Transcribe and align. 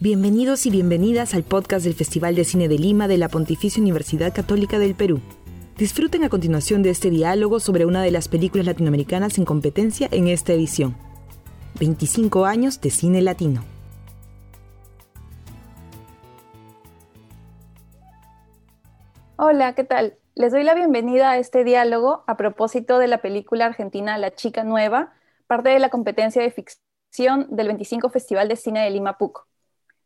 Bienvenidos 0.00 0.66
y 0.66 0.70
bienvenidas 0.70 1.34
al 1.34 1.44
podcast 1.44 1.84
del 1.84 1.94
Festival 1.94 2.34
de 2.34 2.44
Cine 2.44 2.66
de 2.66 2.78
Lima 2.78 3.06
de 3.06 3.18
la 3.18 3.28
Pontificia 3.28 3.80
Universidad 3.80 4.34
Católica 4.34 4.78
del 4.78 4.94
Perú. 4.94 5.20
Disfruten 5.76 6.24
a 6.24 6.28
continuación 6.28 6.82
de 6.82 6.90
este 6.90 7.10
diálogo 7.10 7.60
sobre 7.60 7.84
una 7.84 8.02
de 8.02 8.10
las 8.10 8.26
películas 8.26 8.66
latinoamericanas 8.66 9.38
en 9.38 9.44
competencia 9.44 10.08
en 10.10 10.28
esta 10.28 10.54
edición. 10.54 10.96
25 11.78 12.46
años 12.46 12.80
de 12.80 12.90
cine 12.90 13.22
latino. 13.22 13.62
Hola, 19.36 19.74
¿qué 19.74 19.84
tal? 19.84 20.16
Les 20.34 20.52
doy 20.52 20.64
la 20.64 20.74
bienvenida 20.74 21.30
a 21.30 21.38
este 21.38 21.62
diálogo 21.64 22.24
a 22.26 22.36
propósito 22.36 22.98
de 22.98 23.08
la 23.08 23.18
película 23.18 23.66
argentina 23.66 24.18
La 24.18 24.34
Chica 24.34 24.64
Nueva, 24.64 25.12
parte 25.46 25.68
de 25.68 25.78
la 25.78 25.90
competencia 25.90 26.42
de 26.42 26.50
ficción 26.50 27.46
del 27.50 27.68
25 27.68 28.08
Festival 28.08 28.48
de 28.48 28.56
Cine 28.56 28.82
de 28.82 28.90
Lima 28.90 29.18
PUC. 29.18 29.51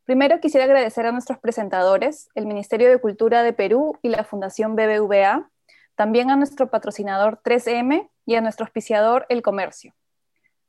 Primero 0.06 0.38
quisiera 0.38 0.66
agradecer 0.66 1.04
a 1.04 1.10
nuestros 1.10 1.40
presentadores, 1.40 2.28
el 2.36 2.46
Ministerio 2.46 2.88
de 2.88 2.98
Cultura 2.98 3.42
de 3.42 3.52
Perú 3.52 3.98
y 4.02 4.08
la 4.08 4.22
Fundación 4.22 4.76
BBVA, 4.76 5.50
también 5.96 6.30
a 6.30 6.36
nuestro 6.36 6.70
patrocinador 6.70 7.40
3M 7.42 8.08
y 8.24 8.36
a 8.36 8.40
nuestro 8.40 8.66
auspiciador 8.66 9.26
El 9.28 9.42
Comercio. 9.42 9.94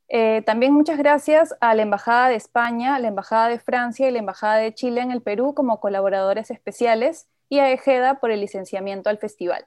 Eh, 0.08 0.42
también 0.44 0.72
muchas 0.72 0.98
gracias 0.98 1.54
a 1.60 1.76
la 1.76 1.82
Embajada 1.82 2.28
de 2.28 2.34
España, 2.34 2.98
la 2.98 3.06
Embajada 3.06 3.48
de 3.48 3.60
Francia 3.60 4.08
y 4.08 4.10
la 4.10 4.18
Embajada 4.18 4.56
de 4.56 4.74
Chile 4.74 5.02
en 5.02 5.12
el 5.12 5.22
Perú 5.22 5.54
como 5.54 5.78
colaboradores 5.78 6.50
especiales 6.50 7.28
y 7.48 7.60
a 7.60 7.70
Ejeda 7.70 8.18
por 8.18 8.32
el 8.32 8.40
licenciamiento 8.40 9.08
al 9.08 9.18
festival. 9.18 9.66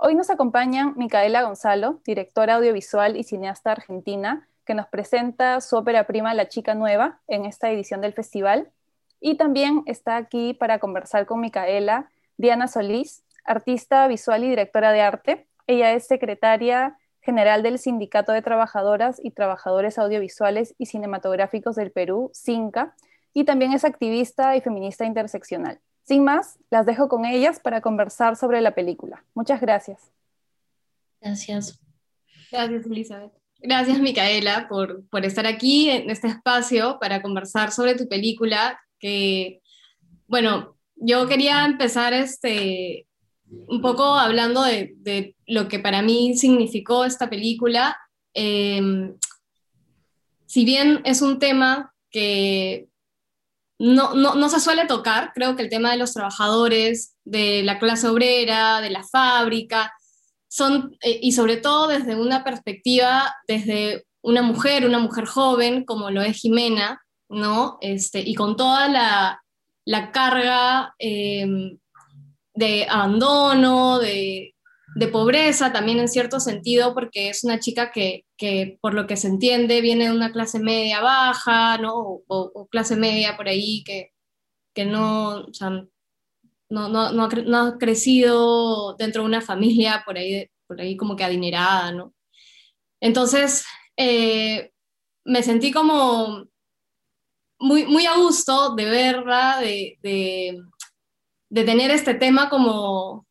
Hoy 0.00 0.16
nos 0.16 0.28
acompañan 0.28 0.94
Micaela 0.96 1.42
Gonzalo, 1.42 2.00
directora 2.04 2.56
audiovisual 2.56 3.16
y 3.16 3.22
cineasta 3.22 3.70
argentina, 3.70 4.48
que 4.64 4.74
nos 4.74 4.86
presenta 4.86 5.60
su 5.60 5.76
ópera 5.76 6.06
prima 6.06 6.34
La 6.34 6.48
Chica 6.48 6.74
Nueva 6.74 7.20
en 7.28 7.44
esta 7.44 7.70
edición 7.70 8.00
del 8.00 8.12
festival. 8.12 8.70
Y 9.20 9.36
también 9.36 9.82
está 9.86 10.16
aquí 10.16 10.54
para 10.54 10.78
conversar 10.78 11.26
con 11.26 11.40
Micaela 11.40 12.10
Diana 12.36 12.68
Solís, 12.68 13.24
artista 13.44 14.06
visual 14.08 14.44
y 14.44 14.48
directora 14.48 14.92
de 14.92 15.00
arte. 15.00 15.46
Ella 15.66 15.92
es 15.92 16.06
secretaria 16.06 16.98
general 17.20 17.62
del 17.62 17.78
Sindicato 17.78 18.32
de 18.32 18.42
Trabajadoras 18.42 19.20
y 19.22 19.30
Trabajadores 19.30 19.98
Audiovisuales 19.98 20.74
y 20.76 20.86
Cinematográficos 20.86 21.76
del 21.76 21.92
Perú, 21.92 22.32
CINCA, 22.34 22.94
y 23.32 23.44
también 23.44 23.72
es 23.72 23.84
activista 23.84 24.56
y 24.56 24.60
feminista 24.60 25.04
interseccional. 25.04 25.80
Sin 26.02 26.24
más, 26.24 26.58
las 26.68 26.84
dejo 26.84 27.08
con 27.08 27.24
ellas 27.24 27.60
para 27.60 27.80
conversar 27.80 28.36
sobre 28.36 28.60
la 28.60 28.72
película. 28.72 29.24
Muchas 29.34 29.60
gracias. 29.60 30.10
Gracias. 31.20 31.78
Gracias, 32.50 32.86
Elizabeth. 32.86 33.41
Gracias, 33.64 34.00
Micaela, 34.00 34.66
por, 34.68 35.08
por, 35.08 35.24
estar 35.24 35.46
aquí 35.46 35.88
en 35.88 36.10
este 36.10 36.26
espacio 36.26 36.98
para 37.00 37.22
conversar 37.22 37.70
sobre 37.70 37.94
tu 37.94 38.08
película, 38.08 38.80
que, 38.98 39.60
bueno, 40.26 40.76
yo 40.96 41.28
quería 41.28 41.64
empezar 41.64 42.12
este, 42.12 43.06
un 43.68 43.80
poco 43.80 44.14
hablando 44.14 44.62
de, 44.62 45.36
lo 45.46 45.68
que 45.68 45.78
para 45.78 46.02
mí 46.02 46.36
significó 46.36 47.04
esta 47.04 47.30
película. 47.30 47.96
Em, 48.34 49.14
si 50.46 50.64
bien 50.64 51.00
es 51.04 51.22
un 51.22 51.38
tema 51.38 51.94
que 52.10 52.88
no, 53.78 54.14
no, 54.14 54.34
no, 54.34 54.48
se 54.48 54.60
suele 54.60 54.86
tocar, 54.86 55.32
creo 55.34 55.54
que 55.56 55.62
el 55.62 55.68
tema 55.68 55.92
de 55.92 55.98
los 55.98 56.12
trabajadores, 56.12 57.14
de 57.24 57.62
la 57.62 57.78
clase 57.78 58.08
obrera, 58.08 58.80
de 58.80 58.90
la 58.90 59.04
fábrica, 59.04 59.92
son, 60.52 60.98
eh, 61.00 61.18
y 61.22 61.32
sobre 61.32 61.56
todo 61.56 61.88
desde 61.88 62.14
una 62.14 62.44
perspectiva, 62.44 63.34
desde 63.48 64.04
una 64.20 64.42
mujer, 64.42 64.84
una 64.84 64.98
mujer 64.98 65.24
joven, 65.24 65.86
como 65.86 66.10
lo 66.10 66.20
es 66.20 66.36
Jimena, 66.36 67.00
¿no? 67.30 67.78
Este, 67.80 68.20
y 68.20 68.34
con 68.34 68.54
toda 68.54 68.86
la, 68.88 69.42
la 69.86 70.12
carga 70.12 70.94
em, 70.98 71.78
de 72.52 72.86
abandono, 72.86 73.98
de, 73.98 74.54
de, 74.94 75.08
pobreza, 75.08 75.72
también 75.72 75.98
en 76.00 76.08
cierto 76.08 76.38
sentido, 76.38 76.92
porque 76.92 77.30
es 77.30 77.44
una 77.44 77.58
chica 77.58 77.90
que, 77.90 78.26
que, 78.36 78.76
por 78.82 78.92
lo 78.92 79.06
que 79.06 79.16
se 79.16 79.28
entiende, 79.28 79.80
viene 79.80 80.04
de 80.10 80.12
una 80.12 80.32
clase 80.32 80.58
media 80.58 81.00
baja, 81.00 81.78
¿no? 81.78 81.94
O, 82.26 82.68
clase 82.70 82.96
media 82.96 83.38
por 83.38 83.48
ahí, 83.48 83.82
que, 83.84 84.10
que 84.74 84.84
no, 84.84 85.46
no, 86.72 86.88
no, 86.88 87.12
no, 87.12 87.58
ha, 87.58 87.78
crecido 87.78 88.96
dentro 88.96 89.22
de 89.22 89.28
una 89.28 89.42
familia 89.42 90.02
por 90.06 90.16
ahí, 90.16 90.48
por 90.66 90.80
ahí 90.80 90.96
como 90.96 91.16
que 91.16 91.24
adinerada, 91.24 91.92
¿no? 91.92 92.14
Entonces, 93.00 93.64
eh, 93.96 94.72
me 95.24 95.42
sentí 95.42 95.70
como 95.70 96.46
muy, 97.58 97.84
muy 97.84 98.06
a 98.06 98.16
gusto 98.16 98.74
de 98.74 98.86
verla, 98.86 99.58
de, 99.60 99.98
de, 100.02 101.64
tener 101.64 101.90
este 101.90 102.14
tema 102.14 102.48
como, 102.48 103.26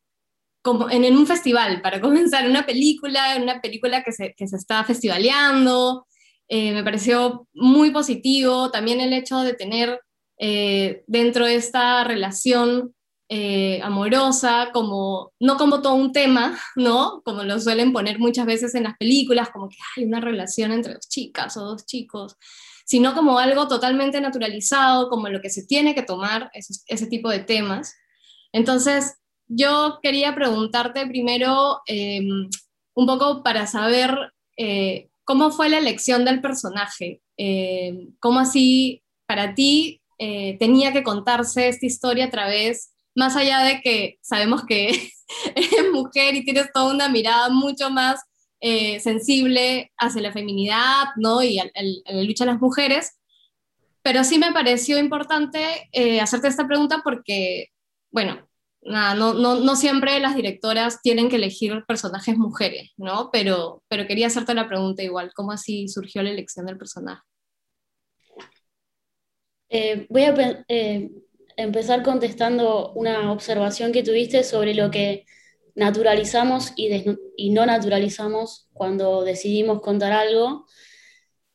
como 0.62 0.88
en, 0.88 1.04
en, 1.04 1.16
un 1.16 1.26
festival, 1.26 1.82
para 1.82 2.00
comenzar, 2.00 2.48
una 2.48 2.64
película, 2.64 3.36
una 3.42 3.60
película 3.60 4.04
que 4.04 4.12
se, 4.12 4.34
que 4.34 4.46
se 4.46 4.56
está 4.56 4.84
festivaleando. 4.84 6.06
Eh, 6.48 6.72
me 6.72 6.84
pareció 6.84 7.48
muy 7.54 7.90
positivo 7.90 8.70
también 8.70 9.00
el 9.00 9.12
hecho 9.12 9.40
de 9.40 9.54
tener 9.54 10.00
eh, 10.38 11.02
dentro 11.08 11.46
de 11.46 11.56
esta 11.56 12.04
relación 12.04 12.94
eh, 13.34 13.80
amorosa, 13.82 14.68
como, 14.74 15.32
no 15.40 15.56
como 15.56 15.80
todo 15.80 15.94
un 15.94 16.12
tema, 16.12 16.60
¿no? 16.76 17.22
Como 17.24 17.44
lo 17.44 17.58
suelen 17.58 17.94
poner 17.94 18.18
muchas 18.18 18.44
veces 18.44 18.74
en 18.74 18.82
las 18.82 18.98
películas, 18.98 19.48
como 19.48 19.70
que 19.70 19.76
hay 19.96 20.04
una 20.04 20.20
relación 20.20 20.70
entre 20.70 20.92
dos 20.92 21.08
chicas 21.08 21.56
o 21.56 21.64
dos 21.64 21.86
chicos, 21.86 22.36
sino 22.84 23.14
como 23.14 23.38
algo 23.38 23.68
totalmente 23.68 24.20
naturalizado, 24.20 25.08
como 25.08 25.30
lo 25.30 25.40
que 25.40 25.48
se 25.48 25.64
tiene 25.64 25.94
que 25.94 26.02
tomar 26.02 26.50
ese 26.52 27.06
tipo 27.06 27.30
de 27.30 27.38
temas. 27.38 27.94
Entonces, 28.52 29.14
yo 29.48 29.98
quería 30.02 30.34
preguntarte 30.34 31.06
primero 31.06 31.80
em, 31.86 32.50
un 32.94 33.06
poco 33.06 33.42
para 33.42 33.66
saber 33.66 34.14
eh, 34.58 35.08
cómo 35.24 35.50
fue 35.50 35.70
la 35.70 35.78
elección 35.78 36.26
del 36.26 36.42
personaje, 36.42 37.22
em, 37.38 38.14
cómo 38.20 38.40
así 38.40 39.02
para 39.26 39.54
ti 39.54 40.02
eh, 40.18 40.58
tenía 40.58 40.92
que 40.92 41.02
contarse 41.02 41.68
esta 41.68 41.86
historia 41.86 42.26
a 42.26 42.30
través 42.30 42.91
más 43.14 43.36
allá 43.36 43.60
de 43.60 43.80
que 43.80 44.18
sabemos 44.22 44.64
que 44.64 44.88
eres 45.54 45.92
mujer 45.92 46.34
y 46.34 46.44
tienes 46.44 46.72
toda 46.72 46.92
una 46.92 47.08
mirada 47.08 47.48
mucho 47.50 47.90
más 47.90 48.20
eh, 48.60 49.00
sensible 49.00 49.92
hacia 49.98 50.22
la 50.22 50.32
feminidad, 50.32 51.06
¿no? 51.16 51.42
Y 51.42 51.58
a, 51.58 51.70
la 51.74 52.22
lucha 52.22 52.44
de 52.44 52.52
las 52.52 52.60
mujeres, 52.60 53.18
pero 54.02 54.24
sí 54.24 54.38
me 54.38 54.52
pareció 54.52 54.98
importante 54.98 55.88
eh, 55.92 56.20
hacerte 56.20 56.48
esta 56.48 56.66
pregunta 56.66 57.00
porque, 57.04 57.68
bueno, 58.10 58.48
nada, 58.82 59.14
no, 59.14 59.34
no, 59.34 59.56
no, 59.56 59.76
siempre 59.76 60.18
las 60.20 60.34
directoras 60.34 61.00
tienen 61.02 61.28
que 61.28 61.36
elegir 61.36 61.84
personajes 61.86 62.36
mujeres, 62.36 62.92
¿no? 62.96 63.30
Pero, 63.32 63.82
pero 63.88 64.06
quería 64.06 64.26
hacerte 64.28 64.54
la 64.54 64.68
pregunta 64.68 65.02
igual, 65.02 65.32
¿cómo 65.34 65.52
así 65.52 65.88
surgió 65.88 66.22
la 66.22 66.30
elección 66.30 66.66
del 66.66 66.78
personaje? 66.78 67.22
Eh, 69.70 70.06
voy 70.10 70.24
a 70.24 70.34
empezar 71.56 72.02
contestando 72.02 72.92
una 72.94 73.32
observación 73.32 73.92
que 73.92 74.02
tuviste 74.02 74.44
sobre 74.44 74.74
lo 74.74 74.90
que 74.90 75.26
naturalizamos 75.74 76.72
y, 76.76 76.90
y, 77.36 77.50
no 77.50 77.66
naturalizamos 77.66 78.68
cuando 78.72 79.24
decidimos 79.24 79.80
contar 79.80 80.12
algo. 80.12 80.66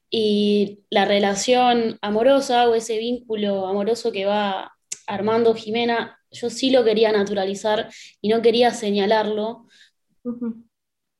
Y 0.09 0.83
la 0.89 1.05
relación 1.05 1.97
amorosa 2.01 2.69
o 2.69 2.75
ese 2.75 2.97
vínculo 2.97 3.67
amoroso 3.67 4.11
que 4.11 4.25
va 4.25 4.73
armando 5.05 5.53
Jimena, 5.53 6.19
yo 6.31 6.49
sí 6.49 6.69
lo 6.69 6.83
quería 6.83 7.11
naturalizar 7.11 7.89
y 8.21 8.29
no 8.29 8.41
quería 8.41 8.71
señalarlo, 8.71 9.67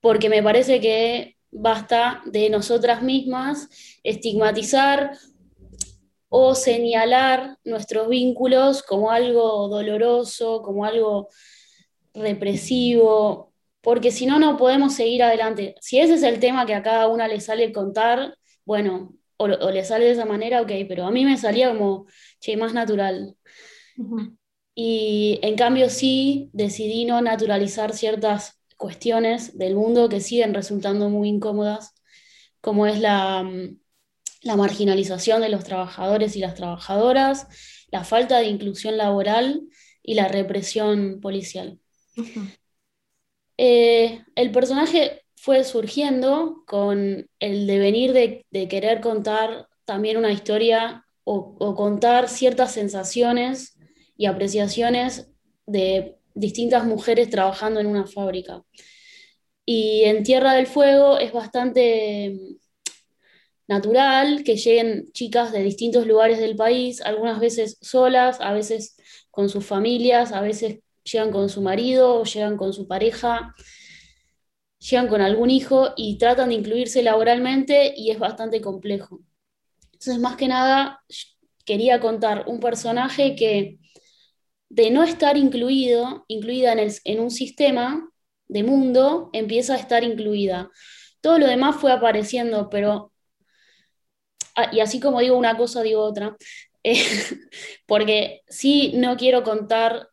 porque 0.01 0.29
me 0.29 0.43
parece 0.43 0.79
que 0.79 1.37
basta 1.51 2.21
de 2.25 2.49
nosotras 2.49 3.01
mismas 3.01 3.69
estigmatizar 4.03 5.17
o 6.29 6.55
señalar 6.55 7.57
nuestros 7.63 8.09
vínculos 8.09 8.83
como 8.83 9.11
algo 9.11 9.67
doloroso, 9.69 10.61
como 10.61 10.85
algo 10.85 11.29
represivo, 12.13 13.53
porque 13.81 14.11
si 14.11 14.25
no, 14.25 14.39
no 14.39 14.57
podemos 14.57 14.93
seguir 14.93 15.23
adelante. 15.23 15.75
Si 15.79 15.99
ese 15.99 16.15
es 16.15 16.23
el 16.23 16.39
tema 16.39 16.65
que 16.65 16.73
a 16.73 16.83
cada 16.83 17.07
una 17.07 17.27
le 17.27 17.39
sale 17.39 17.71
contar, 17.71 18.37
bueno, 18.65 19.13
o, 19.37 19.47
le 19.47 19.85
sale 19.85 20.05
de 20.05 20.11
esa 20.11 20.25
manera, 20.25 20.61
ok, 20.61 20.71
pero 20.87 21.05
a 21.05 21.11
mí 21.11 21.23
me 21.23 21.37
salía 21.37 21.69
como, 21.69 22.05
che, 22.39 22.57
más 22.57 22.73
natural. 22.73 23.35
Y 24.75 25.39
en 25.41 25.55
cambio 25.55 25.89
sí 25.89 26.49
decidí 26.53 27.05
no 27.05 27.21
naturalizar 27.21 27.93
ciertas 27.93 28.59
cuestiones 28.77 29.57
del 29.57 29.75
mundo 29.75 30.09
que 30.09 30.21
siguen 30.21 30.53
resultando 30.53 31.09
muy 31.09 31.29
incómodas, 31.29 31.95
como 32.61 32.85
es 32.85 32.99
la, 32.99 33.43
mm, 33.43 33.79
la 34.41 34.55
marginalización 34.55 35.41
de 35.41 35.49
los 35.49 35.63
trabajadores 35.63 36.35
y 36.35 36.39
las 36.39 36.55
trabajadoras, 36.55 37.47
la 37.91 38.03
falta 38.03 38.39
de 38.39 38.47
inclusión 38.47 38.97
laboral 38.97 39.61
y 40.03 40.13
la 40.15 40.27
represión 40.27 41.19
policial. 41.21 41.79
Eh, 43.57 44.23
el 44.35 44.51
personaje 44.51 45.23
fue 45.35 45.63
surgiendo 45.63 46.63
con 46.67 47.27
el 47.39 47.67
devenir 47.67 48.13
de, 48.13 48.45
querer 48.67 49.01
contar 49.01 49.67
también 49.85 50.17
una 50.17 50.31
historia 50.31 51.05
o, 51.23 51.75
contar 51.75 52.29
ciertas 52.29 52.73
sensaciones 52.73 53.77
y 54.15 54.25
apreciaciones 54.25 55.29
de 55.65 56.17
distintas 56.33 56.85
mujeres 56.85 57.29
trabajando 57.29 57.79
en 57.79 57.87
una 57.87 58.07
fábrica. 58.07 58.63
Y 59.65 60.03
en 60.05 60.23
Tierra 60.23 60.53
del 60.53 60.67
Fuego 60.67 61.17
es 61.17 61.33
bastante 61.33 62.57
natural 63.67 64.43
que 64.43 64.55
lleguen 64.55 65.11
chicas 65.11 65.51
de 65.51 65.63
distintos 65.63 66.07
lugares 66.07 66.39
del 66.39 66.55
país, 66.55 67.01
algunas 67.01 67.39
veces 67.39 67.77
solas, 67.81 68.39
a 68.41 68.53
veces 68.53 68.95
con 69.31 69.49
sus 69.49 69.65
familias, 69.65 70.31
a 70.31 70.41
veces 70.41 70.79
llegan 71.03 71.31
con 71.31 71.49
su 71.49 71.61
marido, 71.61 72.23
llegan 72.23 72.57
con 72.57 72.73
su 72.73 72.87
pareja, 72.87 73.53
llegan 74.79 75.07
con 75.07 75.21
algún 75.21 75.49
hijo 75.49 75.93
y 75.95 76.17
tratan 76.17 76.49
de 76.49 76.55
incluirse 76.55 77.03
laboralmente 77.03 77.93
y 77.95 78.11
es 78.11 78.19
bastante 78.19 78.61
complejo. 78.61 79.21
Entonces, 79.93 80.19
más 80.19 80.35
que 80.37 80.47
nada, 80.47 81.03
quería 81.65 81.99
contar 81.99 82.45
un 82.47 82.59
personaje 82.59 83.35
que 83.35 83.79
de 84.69 84.91
no 84.91 85.03
estar 85.03 85.37
incluido, 85.37 86.25
incluida 86.27 86.73
en, 86.73 86.91
en 87.03 87.19
un 87.19 87.31
sistema 87.31 88.09
de 88.47 88.63
mundo, 88.63 89.29
empieza 89.33 89.73
a 89.73 89.77
estar 89.77 90.03
incluida. 90.03 90.69
Todo 91.21 91.39
lo 91.39 91.47
demás 91.47 91.77
fue 91.77 91.91
apareciendo, 91.91 92.69
pero, 92.69 93.11
y 94.71 94.79
así 94.79 94.99
como 94.99 95.19
digo 95.19 95.37
una 95.37 95.57
cosa, 95.57 95.81
digo 95.83 96.01
otra, 96.01 96.35
eh, 96.83 96.95
porque 97.87 98.41
sí 98.47 98.93
no 98.95 99.17
quiero 99.17 99.43
contar, 99.43 100.09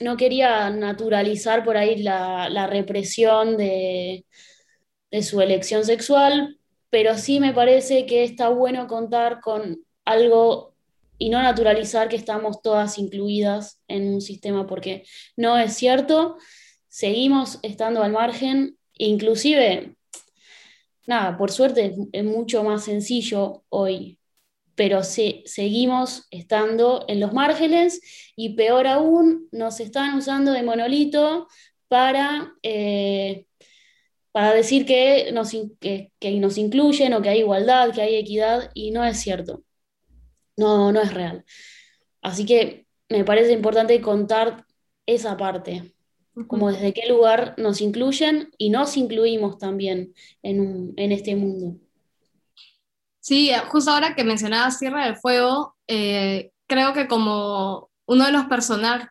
no 0.00 0.16
quería 0.16 0.70
naturalizar 0.70 1.64
por 1.64 1.76
ahí 1.76 2.02
la, 2.02 2.66
represión 2.66 3.56
de, 3.56 4.24
de 5.10 5.22
su 5.22 5.40
elección 5.40 5.84
sexual, 5.84 6.58
pero 6.90 7.16
sí 7.16 7.40
me 7.40 7.54
parece 7.54 8.06
que 8.06 8.24
está 8.24 8.48
bueno 8.48 8.86
contar 8.86 9.40
con 9.40 9.84
algo 10.04 10.74
y 11.18 11.28
no 11.30 11.40
naturalizar 11.40 12.08
que 12.08 12.16
estamos 12.16 12.62
todas 12.62 12.98
incluidas 12.98 13.80
en 13.86 14.12
un 14.12 14.20
sistema, 14.20 14.66
porque 14.66 15.04
no 15.36 15.56
es 15.56 15.74
cierto, 15.74 16.36
seguimos 16.88 17.60
estando 17.62 18.02
al 18.02 18.10
margen, 18.10 18.76
inclusive, 18.94 19.94
nada, 21.06 21.36
por 21.36 21.50
suerte 21.50 21.94
es 22.12 22.24
mucho 22.24 22.64
más 22.64 22.84
sencillo 22.84 23.64
hoy, 23.68 24.18
pero 24.74 25.02
seguimos 25.02 26.26
estando 26.30 27.04
en 27.08 27.20
los 27.20 27.32
márgenes 27.32 28.00
y 28.36 28.54
peor 28.54 28.86
aún, 28.86 29.48
nos 29.52 29.80
están 29.80 30.16
usando 30.16 30.52
de 30.52 30.62
monolito 30.62 31.48
para... 31.88 32.54
Eh, 32.62 33.46
para 34.32 34.54
decir 34.54 34.86
que 34.86 35.30
nos, 35.32 35.52
que, 35.78 36.10
nos 36.40 36.58
incluyen 36.58 37.12
o 37.12 37.22
que 37.22 37.28
hay 37.28 37.40
igualdad, 37.40 37.92
que 37.92 38.00
hay 38.00 38.16
equidad, 38.16 38.70
y 38.74 38.90
no 38.90 39.04
es 39.04 39.20
cierto. 39.20 39.62
No, 40.56 40.90
no 40.92 41.00
es 41.02 41.12
real. 41.12 41.44
Así 42.22 42.46
que 42.46 42.86
me 43.08 43.24
parece 43.24 43.52
importante 43.52 44.00
contar 44.00 44.64
esa 45.06 45.36
parte, 45.36 45.94
como 46.46 46.72
desde 46.72 46.92
qué 46.92 47.08
lugar 47.08 47.54
nos 47.58 47.80
incluyen 47.80 48.50
y 48.58 48.70
nos 48.70 48.96
incluimos 48.96 49.58
también 49.58 50.14
en, 50.42 50.94
este 50.96 51.36
mundo. 51.36 51.78
Sí, 53.20 53.50
justo 53.68 53.90
ahora 53.90 54.14
que 54.14 54.24
mencionabas 54.24 54.78
Tierra 54.78 55.04
del 55.04 55.16
Fuego, 55.16 55.76
eh, 55.86 56.50
creo 56.66 56.92
que 56.92 57.06
como 57.06 57.90
uno 58.06 58.26
de 58.26 58.32
los 58.32 58.46
personajes, 58.46 59.08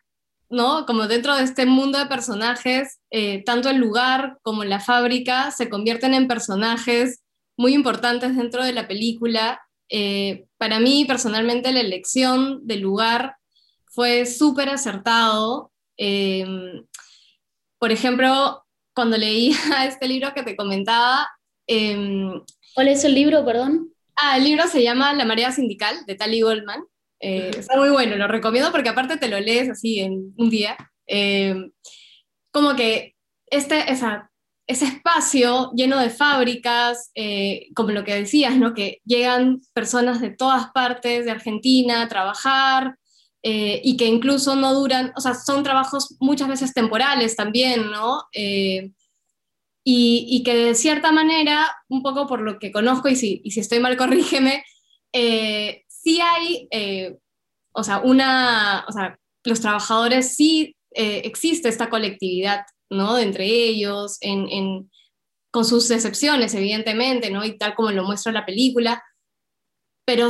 ¿no? 0.50 0.86
Como 0.86 1.08
dentro 1.08 1.36
de 1.36 1.44
este 1.44 1.66
mundo 1.66 1.98
de 1.98 2.08
personajes, 2.08 3.00
eh, 3.10 3.44
tanto 3.46 3.70
el 3.70 3.78
lugar 3.78 4.38
como 4.42 4.64
la 4.64 4.80
fábrica 4.80 5.52
se 5.52 5.70
convierten 5.70 6.14
en 6.14 6.28
personajes 6.28 7.22
muy 7.58 7.74
importantes 7.74 8.36
dentro 8.36 8.64
de 8.64 8.74
la 8.74 8.88
película. 8.88 9.62
Eh, 9.90 10.46
para 10.58 10.80
mí, 10.80 11.06
personalmente, 11.06 11.72
la 11.72 11.82
elección 11.82 12.66
del 12.68 12.82
lugar 12.82 13.36
fue 13.86 14.26
súper 14.26 14.70
acertado. 14.70 15.72
Eh, 15.98 16.46
por 17.82 17.92
ejemplo, 17.92 18.64
cuando 18.94 19.18
leía 19.18 19.56
este 19.88 20.08
libro 20.08 20.34
que 20.36 20.44
te 20.44 20.56
comentaba... 20.56 21.28
¿Cuál 22.76 22.88
es 22.88 23.04
el 23.04 23.16
libro, 23.16 23.44
perdón? 23.44 23.92
Ah, 24.16 24.38
el 24.38 24.44
libro 24.44 24.68
se 24.68 24.84
llama 24.84 25.14
La 25.14 25.26
marea 25.26 25.52
sindical, 25.52 26.06
de 26.06 26.14
Tali 26.14 26.42
Goldman. 26.42 26.84
Eh, 27.20 27.50
está 27.58 27.78
muy 27.78 27.90
bueno, 27.90 28.18
lo 28.18 28.28
recomiendo 28.28 28.72
porque 28.72 28.90
aparte 28.90 29.18
te 29.18 29.30
lo 29.30 29.40
lees 29.40 29.68
así 29.70 30.00
en 30.00 30.32
un 30.38 30.50
día. 30.52 30.78
Eh, 31.08 31.56
como 32.52 32.76
que 32.76 33.16
este, 33.48 33.92
esa, 33.92 34.30
ese 34.68 34.86
espacio 34.86 35.72
lleno 35.74 35.98
de 35.98 36.12
fábricas, 36.12 37.10
eh, 37.16 37.68
como 37.74 37.92
lo 37.92 38.04
que 38.04 38.14
decías, 38.14 38.56
¿no? 38.58 38.76
que 38.76 39.00
llegan 39.06 39.60
personas 39.74 40.22
de 40.22 40.30
todas 40.30 40.70
partes 40.72 41.26
de 41.26 41.32
Argentina 41.32 42.04
a 42.04 42.08
trabajar 42.08 42.96
y 43.44 43.98
que 43.98 44.06
incluso 44.06 44.56
no 44.56 44.74
duran, 44.74 45.14
o 45.16 45.22
sea, 45.22 45.34
son 45.34 45.64
trabajos 45.64 46.16
muchas 46.20 46.48
veces 46.48 46.74
temporales 46.74 47.36
también, 47.36 47.90
¿no? 47.90 48.24
Y, 48.34 48.94
y, 49.84 50.44
que 50.44 50.56
de 50.56 50.76
cierta 50.76 51.12
manera, 51.12 51.68
un 51.90 52.04
poco 52.04 52.28
por 52.28 52.42
lo 52.42 52.60
que 52.60 52.72
conozco, 52.72 53.10
y 53.10 53.16
si, 53.16 53.42
y 53.44 53.52
si 53.52 53.62
estoy 53.62 53.80
mal, 53.80 53.98
corrígeme, 53.98 54.64
sí 56.04 56.20
hay, 56.20 56.68
eh, 56.72 57.18
o 57.74 57.84
sea, 57.84 58.00
una, 58.00 58.86
o 58.88 58.92
sea, 58.92 59.18
los 59.44 59.62
trabajadores 59.62 60.36
sí 60.36 60.76
eh, 60.94 61.22
existe 61.26 61.70
esta 61.70 61.90
colectividad, 61.90 62.66
¿no? 62.90 63.18
Entre 63.18 63.46
ellos, 63.46 64.18
en, 64.22 64.90
con 65.52 65.66
sus 65.66 65.90
excepciones, 65.92 66.54
evidentemente, 66.54 67.30
¿no? 67.30 67.46
Y 67.46 67.58
tal 67.58 67.76
como 67.76 67.92
lo 67.92 68.04
muestra 68.04 68.32
la 68.32 68.46
película, 68.46 69.04
pero 70.06 70.30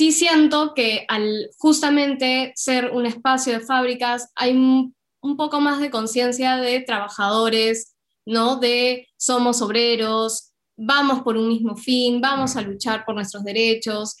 sí 0.00 0.12
siento 0.12 0.72
que 0.74 1.04
al 1.08 1.50
justamente 1.58 2.52
ser 2.56 2.90
un 2.90 3.04
espacio 3.04 3.52
de 3.52 3.60
fábricas 3.60 4.32
hay 4.34 4.52
un, 4.52 4.94
poco 5.36 5.60
más 5.60 5.78
de 5.80 5.90
conciencia 5.90 6.56
de 6.56 6.80
trabajadores, 6.80 7.94
¿no? 8.24 8.56
De 8.56 9.06
somos 9.18 9.60
obreros, 9.60 10.52
vamos 10.76 11.20
por 11.20 11.36
un 11.36 11.48
mismo 11.48 11.76
fin, 11.76 12.20
vamos 12.20 12.56
a 12.56 12.62
luchar 12.62 13.04
por 13.04 13.14
nuestros 13.14 13.44
derechos, 13.44 14.16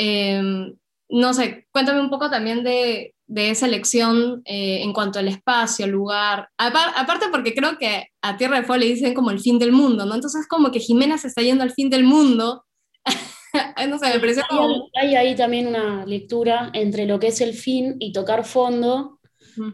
Em, 0.00 0.76
no 1.10 1.34
sé, 1.34 1.66
cuéntame 1.72 2.00
un 2.00 2.08
poco 2.08 2.30
también 2.30 2.62
de, 2.62 3.14
esa 3.34 3.66
elección 3.66 4.42
eh, 4.44 4.82
en 4.82 4.92
cuanto 4.92 5.18
al 5.18 5.28
espacio, 5.28 5.86
lugar. 5.86 6.48
aparte 6.56 7.26
porque 7.30 7.54
creo 7.54 7.76
que 7.78 8.06
a 8.22 8.36
Tierra 8.36 8.60
de 8.60 8.62
Fuego 8.62 8.80
le 8.80 8.94
dicen 8.94 9.12
como 9.12 9.30
el 9.30 9.40
fin 9.40 9.58
del 9.58 9.72
mundo, 9.72 10.06
¿no? 10.06 10.14
Entonces 10.14 10.46
como 10.48 10.70
que 10.70 10.80
Jimena 10.80 11.18
se 11.18 11.28
está 11.28 11.42
yendo 11.42 11.64
al 11.64 11.72
fin 11.72 11.90
del 11.90 12.04
mundo. 12.04 12.64
no 13.88 13.98
sé, 13.98 14.14
me 14.14 14.20
parece 14.20 14.42
como... 14.48 14.88
Hay 14.94 15.14
ahí 15.14 15.34
también 15.34 15.66
una 15.66 16.04
lectura 16.06 16.70
entre 16.72 17.06
lo 17.06 17.18
que 17.18 17.28
es 17.28 17.40
el 17.40 17.54
fin 17.54 17.96
y 17.98 18.12
tocar 18.12 18.44
fondo 18.44 19.20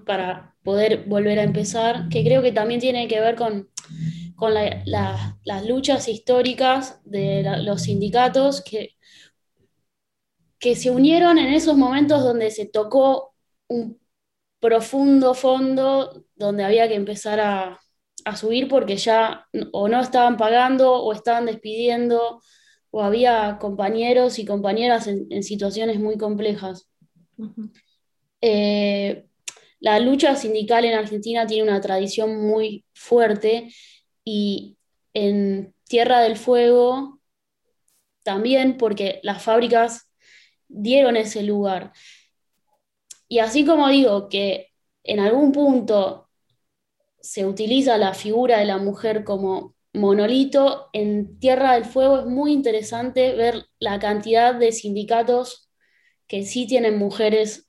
para 0.06 0.54
poder 0.62 1.04
volver 1.06 1.38
a 1.38 1.42
empezar, 1.42 2.08
que 2.08 2.24
creo 2.24 2.42
que 2.42 2.52
también 2.52 2.80
tiene 2.80 3.06
que 3.06 3.20
ver 3.20 3.34
con, 3.34 3.68
con 4.34 4.54
las 4.54 5.66
luchas 5.66 6.08
históricas 6.08 7.00
de 7.04 7.44
los 7.62 7.82
sindicatos, 7.82 8.62
que 8.62 8.94
que 10.64 10.76
se 10.76 10.90
unieron 10.90 11.36
en 11.36 11.52
esos 11.52 11.76
momentos 11.76 12.24
donde 12.24 12.50
se 12.50 12.64
tocó 12.64 13.34
un 13.68 14.00
profundo 14.58 15.34
fondo, 15.34 16.24
donde 16.36 16.64
había 16.64 16.88
que 16.88 16.94
empezar 16.94 17.38
a, 17.38 17.80
subir 18.34 18.68
porque 18.68 18.96
ya 18.96 19.46
o 19.72 19.86
no 19.86 20.00
estaban 20.00 20.38
pagando 20.38 20.94
o 20.94 21.12
estaban 21.12 21.44
despidiendo 21.44 22.40
o 22.96 23.02
había 23.02 23.58
compañeros 23.58 24.38
y 24.38 24.44
compañeras 24.44 25.08
en, 25.08 25.42
situaciones 25.42 25.98
muy 25.98 26.16
complejas. 26.16 26.88
Eh, 28.40 29.26
la 29.80 29.98
lucha 29.98 30.36
sindical 30.36 30.84
en 30.84 30.94
Argentina 30.94 31.44
tiene 31.44 31.64
una 31.68 31.80
tradición 31.80 32.40
muy 32.40 32.84
fuerte 32.94 33.74
y 34.22 34.76
en 35.12 35.74
Tierra 35.88 36.20
del 36.20 36.36
Fuego 36.36 37.20
también 38.22 38.76
porque 38.76 39.18
las 39.24 39.42
fábricas 39.42 40.08
dieron 40.68 41.16
ese 41.16 41.42
lugar. 41.42 41.92
Y 43.26 43.40
así 43.40 43.64
como 43.64 43.88
digo 43.88 44.28
que 44.28 44.68
en 45.02 45.18
algún 45.18 45.50
punto 45.50 46.28
se 47.20 47.44
utiliza 47.44 47.98
la 47.98 48.14
figura 48.14 48.58
de 48.58 48.66
la 48.66 48.78
mujer 48.78 49.24
como 49.24 49.73
monolito, 49.94 50.90
en 50.92 51.38
Tierra 51.38 51.74
del 51.74 51.84
Fuego 51.84 52.20
es 52.20 52.26
muy 52.26 52.52
interesante 52.52 53.34
ver 53.34 53.66
la 53.78 53.98
cantidad 53.98 54.54
de 54.54 54.72
sindicatos 54.72 55.70
que 56.26 56.44
sí 56.44 56.66
tienen 56.66 56.98
mujeres 56.98 57.68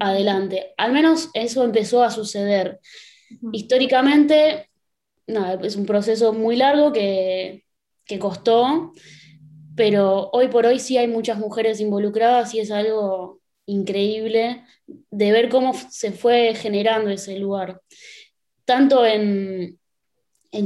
adelante. 0.00 0.74
Al 0.76 0.92
menos 0.92 1.30
eso 1.34 1.64
empezó 1.64 2.02
a 2.02 2.10
suceder. 2.10 2.80
Históricamente, 3.52 4.70
es 5.62 5.76
un 5.76 5.86
proceso 5.86 6.32
muy 6.32 6.56
largo 6.56 6.92
que, 6.92 7.64
que 8.04 8.18
costó, 8.18 8.92
pero 9.76 10.30
hoy 10.32 10.48
por 10.48 10.66
hoy 10.66 10.80
sí 10.80 10.96
hay 10.96 11.06
muchas 11.06 11.38
mujeres 11.38 11.80
involucradas 11.80 12.54
y 12.54 12.60
es 12.60 12.70
algo 12.70 13.40
increíble 13.66 14.64
de 14.86 15.32
ver 15.32 15.50
cómo 15.50 15.74
se 15.74 16.12
fue 16.12 16.54
generando 16.54 17.10
ese 17.10 17.38
lugar, 17.38 17.82
tanto 18.64 19.04
en, 19.04 19.78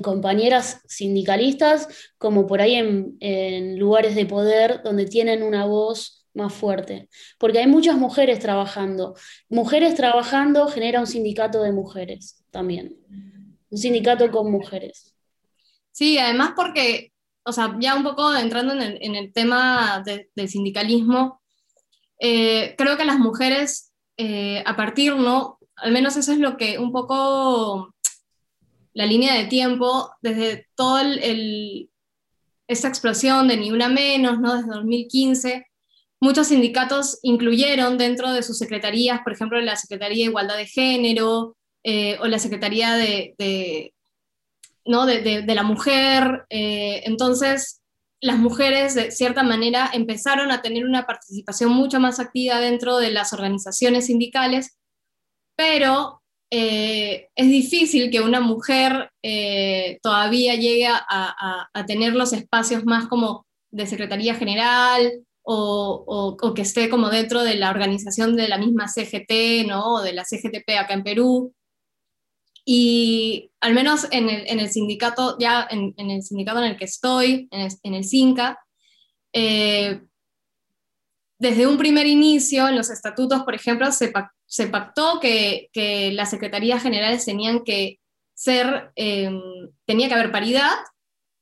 compañeras 0.02 0.80
sindicalistas 0.86 1.88
como 2.18 2.46
por 2.46 2.60
ahí 2.60 2.74
en, 2.74 3.78
lugares 3.78 4.14
de 4.14 4.26
poder 4.26 4.82
donde 4.82 5.06
tienen 5.06 5.42
una 5.42 5.66
voz 5.66 6.26
más 6.34 6.52
fuerte, 6.54 7.08
porque 7.38 7.58
hay 7.58 7.66
muchas 7.66 7.96
mujeres 7.96 8.38
trabajando. 8.38 9.14
Mujeres 9.48 9.94
trabajando 9.94 10.68
genera 10.68 11.00
un 11.00 11.06
sindicato 11.06 11.62
de 11.62 11.72
mujeres 11.72 12.44
también, 12.50 12.96
un 13.70 13.78
sindicato 13.78 14.30
con 14.30 14.50
mujeres. 14.50 15.14
Sí, 15.90 16.16
además 16.16 16.52
porque, 16.56 17.12
o 17.44 17.52
sea, 17.52 17.76
ya 17.78 17.94
un 17.94 18.02
poco 18.02 18.34
entrando 18.34 18.72
en 18.72 19.14
el, 19.14 19.32
tema 19.32 20.02
del 20.04 20.48
sindicalismo, 20.48 21.42
eh, 22.18 22.74
creo 22.78 22.96
que 22.96 23.04
las 23.04 23.18
mujeres, 23.18 23.92
eh, 24.16 24.62
a 24.64 24.76
partir, 24.76 25.16
¿no? 25.16 25.58
Al 25.76 25.92
menos 25.92 26.16
eso 26.16 26.32
es 26.32 26.38
lo 26.38 26.56
que 26.56 26.78
un 26.78 26.92
poco 26.92 27.94
la 28.94 29.06
línea 29.06 29.34
de 29.34 29.46
tiempo, 29.46 30.10
desde 30.20 30.68
todo 30.74 31.00
el, 31.00 31.90
esta 32.68 32.88
explosión 32.88 33.48
de 33.48 33.56
Ni 33.56 33.70
Una 33.70 33.88
Menos, 33.88 34.40
¿no? 34.40 34.56
Desde 34.56 34.68
2015, 34.68 35.66
muchos 36.20 36.48
sindicatos 36.48 37.18
incluyeron 37.22 37.98
dentro 37.98 38.32
de 38.32 38.42
sus 38.42 38.58
secretarías, 38.58 39.20
por 39.22 39.32
ejemplo, 39.32 39.60
la 39.60 39.76
Secretaría 39.76 40.24
de 40.24 40.30
Igualdad 40.30 40.56
de 40.56 40.66
Género 40.66 41.56
eh, 41.84 42.18
o 42.20 42.26
la 42.26 42.38
Secretaría 42.38 42.94
de, 42.94 43.94
¿no? 44.84 45.06
de, 45.06 45.44
la 45.46 45.62
Mujer. 45.62 46.44
Eh, 46.50 47.02
entonces, 47.06 47.82
las 48.20 48.38
mujeres, 48.38 48.94
de 48.94 49.10
cierta 49.10 49.42
manera, 49.42 49.90
empezaron 49.92 50.52
a 50.52 50.62
tener 50.62 50.84
una 50.84 51.06
participación 51.06 51.72
mucho 51.72 51.98
más 51.98 52.20
activa 52.20 52.60
dentro 52.60 52.98
de 52.98 53.10
las 53.10 53.32
organizaciones 53.32 54.06
sindicales, 54.06 54.78
pero 55.56 56.21
eh, 56.54 57.30
es 57.34 57.48
difícil 57.48 58.10
que 58.10 58.20
una 58.20 58.40
mujer 58.40 59.10
eh, 59.22 59.98
todavía 60.02 60.54
llegue 60.54 60.86
a, 60.86 61.70
tener 61.86 62.12
los 62.12 62.34
espacios 62.34 62.84
más 62.84 63.08
como 63.08 63.46
de 63.70 63.86
Secretaría 63.86 64.34
General 64.34 65.24
o, 65.42 66.36
que 66.54 66.60
esté 66.60 66.90
como 66.90 67.08
dentro 67.08 67.42
de 67.42 67.54
la 67.54 67.70
organización 67.70 68.36
de 68.36 68.48
la 68.48 68.58
misma 68.58 68.86
CGT, 68.86 69.66
¿no? 69.66 69.94
O 69.94 70.02
de 70.02 70.12
la 70.12 70.24
CGTP 70.24 70.78
acá 70.78 70.92
en 70.92 71.04
Perú. 71.04 71.54
Y 72.66 73.50
al 73.62 73.72
menos 73.72 74.06
en 74.10 74.28
el, 74.28 74.68
sindicato, 74.68 75.38
ya 75.38 75.66
en, 75.70 75.94
el 75.96 76.22
sindicato 76.22 76.58
en 76.58 76.72
el 76.72 76.76
que 76.76 76.84
estoy, 76.84 77.48
en 77.50 77.60
el, 77.62 77.72
en 77.82 78.04
CINCA, 78.04 78.58
eh, 79.32 80.02
desde 81.42 81.66
un 81.66 81.76
primer 81.76 82.06
inicio, 82.06 82.68
en 82.68 82.76
los 82.76 82.88
estatutos, 82.88 83.42
por 83.42 83.56
ejemplo, 83.56 83.90
se, 83.90 84.12
se 84.46 84.68
pactó 84.68 85.18
que, 85.18 85.70
que, 85.72 86.12
las 86.12 86.30
secretarías 86.30 86.80
generales 86.80 87.24
tenían 87.24 87.64
que 87.64 87.98
ser, 88.32 88.92
em, 88.94 89.40
tenía 89.84 90.06
que 90.06 90.14
haber 90.14 90.30
paridad, 90.30 90.70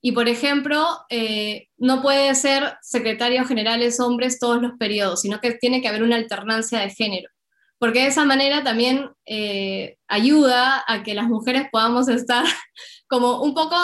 y 0.00 0.12
por 0.12 0.26
ejemplo, 0.30 0.87
eh, 1.11 1.69
no 1.76 2.00
puede 2.00 2.35
ser 2.35 2.78
secretarios 2.80 3.47
generales 3.47 4.00
hombres 4.00 4.38
todos 4.38 4.62
los 4.62 4.73
periodos, 4.78 5.21
sino 5.21 5.38
que 5.38 5.52
tiene 5.52 5.83
que 5.83 5.88
haber 5.88 6.02
una 6.02 6.16
alternancia 6.16 6.78
de 6.78 6.88
género, 6.88 7.28
porque 7.78 8.00
de 8.00 8.07
esa 8.07 8.25
manera 8.25 8.64
también 8.64 9.11
eh, 9.26 9.99
ayuda 10.09 10.83
a 10.87 11.02
que 11.02 11.12
las 11.12 11.28
mujeres 11.28 11.69
podamos 11.71 12.09
estar 12.09 12.47
como 13.07 13.42
un 13.42 13.52
poco 13.52 13.76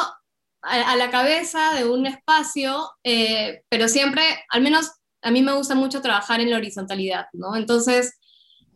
a, 0.62 0.96
la 0.96 1.10
cabeza 1.10 1.74
de 1.74 1.84
un 1.86 2.06
espacio, 2.06 2.90
eh, 3.04 3.60
pero 3.68 3.86
siempre, 3.86 4.22
al 4.48 4.62
menos 4.62 4.92
a 5.26 5.30
mí 5.32 5.42
me 5.42 5.54
gusta 5.54 5.74
mucho 5.74 6.00
trabajar 6.00 6.40
en 6.40 6.50
la 6.50 6.56
horizontalidad, 6.56 7.26
¿no? 7.32 7.56
Entonces, 7.56 8.20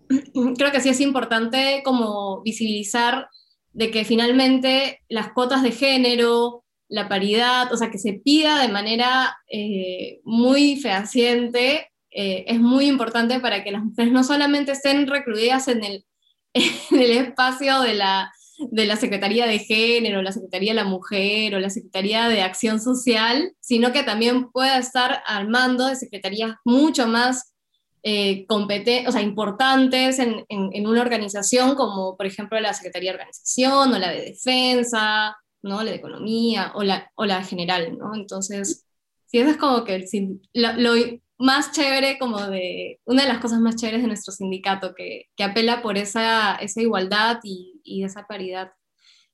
creo 0.59 0.73
que 0.73 0.81
sí 0.81 0.89
es 0.89 1.01
importante 1.01 1.83
como 1.85 2.43
visibilizar 2.43 3.29
de 3.73 3.93
que 3.93 4.05
finalmente 4.05 5.01
las 5.09 5.33
cuotas 5.33 5.63
de 5.63 5.71
género, 5.71 6.65
la 6.89 7.09
paridad, 7.09 7.73
o 7.73 7.77
sea, 7.77 7.93
que 7.93 7.99
se 7.99 8.15
pida 8.15 8.61
de 8.61 8.67
manera 8.67 9.37
eh, 9.49 10.21
muy 10.25 10.75
fehaciente, 10.81 11.93
eh, 12.11 12.45
es 12.49 12.59
muy 12.59 12.87
importante 12.87 13.39
para 13.39 13.63
que 13.63 13.71
las 13.71 13.85
mujeres 13.85 14.13
no 14.13 14.25
solamente 14.25 14.73
estén 14.73 15.07
recluidas 15.07 15.69
en 15.69 15.85
el, 15.85 16.05
en 16.53 17.01
el 17.01 17.13
espacio 17.13 17.81
de 17.83 17.95
la, 17.95 18.33
de 18.71 18.87
la 18.87 18.97
Secretaría 18.97 19.47
de 19.47 19.59
Género, 19.59 20.23
la 20.23 20.33
Secretaría 20.33 20.73
de 20.73 20.77
la 20.77 20.85
Mujer 20.85 21.55
o 21.55 21.61
la 21.61 21.71
Secretaría 21.71 22.29
de 22.29 22.43
Acción 22.43 22.81
Social, 22.81 23.55
sino 23.61 23.93
que 23.93 24.03
también 24.03 24.51
pueda 24.51 24.79
estar 24.79 25.23
al 25.27 25.49
mando 25.49 25.87
de 25.87 25.97
secretarías 25.97 26.53
mucho 26.65 27.07
más 27.07 27.55
eh, 28.03 28.47
competentes, 28.47 29.09
o 29.09 29.13
sea, 29.13 29.23
importantes 29.23 30.19
en, 30.19 30.45
en, 30.49 30.87
una 30.87 31.03
organización 31.03 31.75
como, 31.75 32.17
por 32.17 32.27
ejemplo, 32.27 32.59
la 32.59 32.73
Secretaría 32.73 33.11
de 33.11 33.19
Organización 33.19 33.93
o 33.93 33.99
la 33.99 34.11
de 34.11 34.23
Defensa, 34.23 35.37
¿no? 35.63 35.83
la 35.83 35.91
de 35.91 35.97
Economía 35.97 36.73
o 36.75 36.83
la, 36.83 37.11
o 37.15 37.27
la 37.27 37.45
general, 37.45 37.99
¿no? 37.99 38.15
Entonces, 38.15 38.87
sí, 39.27 39.39
eso 39.39 39.51
es 39.51 39.57
como 39.57 39.85
que 39.85 40.07
lo, 40.55 40.95
más 41.41 41.73
chévere, 41.73 42.19
como 42.19 42.39
de, 42.49 43.01
una 43.07 43.23
de 43.23 43.29
las 43.29 43.41
cosas 43.41 43.61
más 43.61 43.77
chéveres 43.77 44.03
de 44.03 44.09
nuestro 44.09 44.33
sindicato, 44.33 44.95
que, 44.95 45.31
que 45.37 45.45
apela 45.45 45.83
por 45.83 45.97
esa, 45.97 46.57
esa 46.57 46.83
igualdad 46.83 47.41
y, 47.43 47.81
y, 47.83 48.05
esa 48.05 48.27
paridad. 48.27 48.73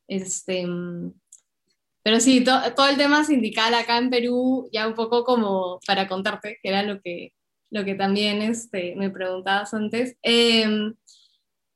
Este, 0.06 0.64
pero 2.04 2.20
sí, 2.20 2.44
todo 2.44 2.88
el 2.88 2.96
tema 2.96 3.24
sindical 3.24 3.74
acá 3.74 3.98
en 3.98 4.10
Perú, 4.10 4.68
ya 4.72 4.86
un 4.86 4.94
poco 4.94 5.24
como 5.24 5.80
para 5.84 6.06
contarte, 6.06 6.58
que 6.62 6.68
era 6.68 6.84
lo 6.84 7.00
que, 7.00 7.32
lo 7.70 7.84
que 7.84 7.96
también 7.96 8.40
este, 8.40 8.94
me 8.94 9.10
preguntabas 9.10 9.74
antes. 9.74 10.16
Em, 10.22 10.94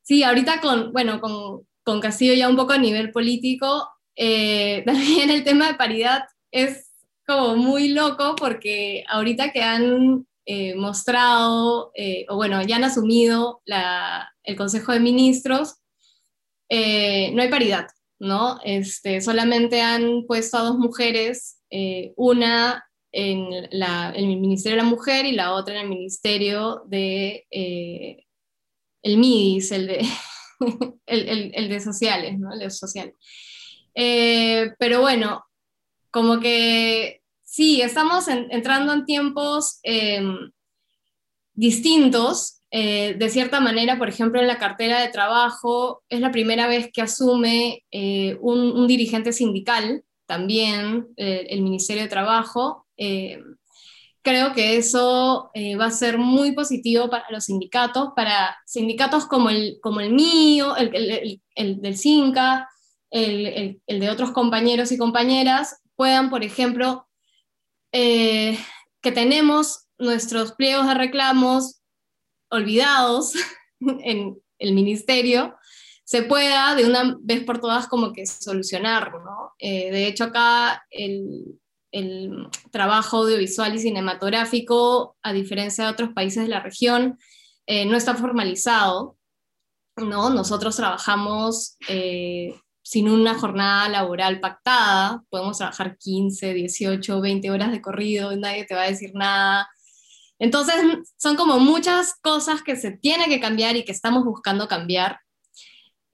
sí, 0.03 0.23
ahorita 0.23 0.61
con, 0.61 0.93
bueno, 0.93 1.21
con, 1.21 1.67
con 1.83 2.01
Castillo 2.01 2.35
ya 2.35 2.49
un 2.49 2.55
poco 2.55 2.73
a 2.75 2.79
nivel 2.79 3.11
político, 3.11 3.89
eh, 4.15 4.83
también 4.87 5.31
el 5.31 5.43
tema 5.43 5.67
de 5.67 5.75
paridad 5.75 6.23
es 6.53 6.90
como 7.31 7.57
muy 7.57 7.91
loco 7.91 8.35
porque 8.37 9.05
ahorita 9.09 9.53
que 9.53 9.63
han 9.63 10.27
eh, 10.47 10.75
mostrado, 10.75 11.93
eh, 11.95 12.27
o 12.29 12.35
bueno, 12.35 12.61
ya 12.63 12.75
han 12.77 12.83
asumido 12.85 13.63
el 14.43 14.57
Consejo 14.57 14.91
de 14.91 14.99
Ministros, 14.99 15.77
eh, 16.69 17.31
no 17.33 17.43
hay 17.43 17.49
paridad, 17.49 17.87
¿no? 18.19 18.59
Este, 18.65 19.21
solamente 19.21 19.81
han 19.81 20.25
puesto 20.27 20.59
a 20.59 20.63
dos 20.63 20.77
mujeres, 20.77 21.59
una 22.17 22.85
en 23.13 23.53
el 23.53 24.27
Ministerio 24.27 24.79
de 24.79 24.83
la 24.83 24.91
Mujer 24.91 25.25
y 25.25 25.33
la 25.33 25.53
otra 25.53 25.75
en 25.75 25.83
el 25.83 25.89
Ministerio 25.89 26.83
de 26.89 27.47
el 29.03 29.17
MIDIS, 29.17 29.71
el 29.71 29.87
de, 29.87 30.05
el, 31.07 31.69
de 31.69 31.81
sociales, 31.81 32.37
¿no? 32.41 32.53
El 32.53 32.59
de 32.59 32.71
social. 32.71 33.15
pero 33.95 35.01
bueno, 35.01 35.45
como 36.11 36.41
que 36.41 37.20
Sí, 37.51 37.83
estamos 37.83 38.29
entrando 38.29 38.93
en 38.93 39.05
tiempos 39.05 39.81
em, 39.83 40.53
distintos. 41.53 42.63
Eh, 42.71 43.17
de 43.19 43.29
cierta 43.29 43.59
manera, 43.59 43.99
por 43.99 44.09
ejemplo, 44.09 44.41
en 44.41 44.47
la 44.47 44.59
cartera 44.59 45.01
de 45.01 45.09
trabajo 45.09 46.05
es 46.09 46.21
la 46.21 46.31
primera 46.31 46.69
vez 46.69 46.91
que 46.93 47.03
asume 47.03 47.85
eh, 47.91 48.39
un, 48.41 48.87
dirigente 48.87 49.33
sindical, 49.33 50.05
también 50.27 51.09
eh, 51.17 51.49
el 51.51 51.63
Ministerio 51.63 52.05
de 52.05 52.09
Trabajo. 52.09 52.87
creo 54.23 54.53
que 54.53 54.77
eso 54.77 55.51
va 55.81 55.87
a 55.87 55.91
ser 55.91 56.19
muy 56.19 56.53
positivo 56.53 57.11
para 57.11 57.27
los 57.31 57.47
sindicatos, 57.47 58.11
para 58.15 58.57
sindicatos 58.65 59.27
como 59.27 59.51
el, 59.51 59.79
como 59.83 60.01
el 60.01 60.13
mío, 60.13 60.77
el, 60.77 61.41
el 61.57 61.81
del 61.81 61.97
CINCA, 61.97 62.69
el, 63.11 63.81
de 63.89 64.11
otros 64.11 64.31
compañeros 64.31 64.93
y 64.93 64.99
compañeras, 64.99 65.83
puedan, 65.97 66.31
por 66.31 66.45
ejemplo, 66.45 67.09
eh, 67.93 68.59
que 69.01 69.13
tenemos 69.13 69.87
nuestros 69.99 70.53
pliegos 70.53 70.87
de 70.87 70.95
reclamos 70.95 71.83
olvidados 72.51 73.35
en 73.81 74.41
el 74.59 74.75
ministerio, 74.75 75.57
se 76.05 76.23
pueda 76.23 76.75
de 76.75 76.87
una 76.87 77.17
vez 77.21 77.45
por 77.45 77.61
todas 77.61 77.87
como 77.87 78.13
que 78.13 78.27
solucionar, 78.27 79.13
¿no? 79.13 79.53
Eh, 79.59 79.93
de 79.93 80.07
hecho, 80.07 80.25
acá 80.25 80.85
el, 80.91 81.61
el, 81.93 82.49
trabajo 82.73 83.19
audiovisual 83.19 83.75
y 83.75 83.79
cinematográfico, 83.79 85.17
a 85.23 85.33
diferencia 85.33 85.85
de 85.85 85.91
otros 85.91 86.11
países 86.13 86.43
de 86.43 86.49
la 86.49 86.61
región, 86.61 87.19
eh, 87.67 87.87
no 87.87 87.97
está 87.97 88.17
formalizado, 88.17 89.17
¿no? 89.97 90.31
Nosotros 90.31 90.75
trabajamos 90.75 91.77
sin 92.91 93.09
una 93.09 93.39
jornada 93.39 93.89
laboral 93.89 94.41
pactada, 94.41 95.23
podemos 95.31 95.59
trabajar 95.59 95.97
15, 95.97 96.55
18, 96.55 97.21
20 97.21 97.49
horas 97.53 97.71
de 97.71 97.81
corrido, 97.81 98.35
nadie 98.35 98.65
te 98.65 98.75
va 98.75 98.83
a 98.83 98.91
decir 98.91 99.13
nada. 99.15 99.69
Entonces, 100.41 100.75
son 101.17 101.37
como 101.37 101.61
muchas 101.61 102.15
cosas 102.21 102.65
que 102.65 102.75
se 102.75 102.91
tiene 102.91 103.27
que 103.27 103.39
cambiar 103.39 103.77
y 103.77 103.85
que 103.85 103.93
estamos 103.93 104.25
buscando 104.25 104.67
cambiar. 104.67 105.21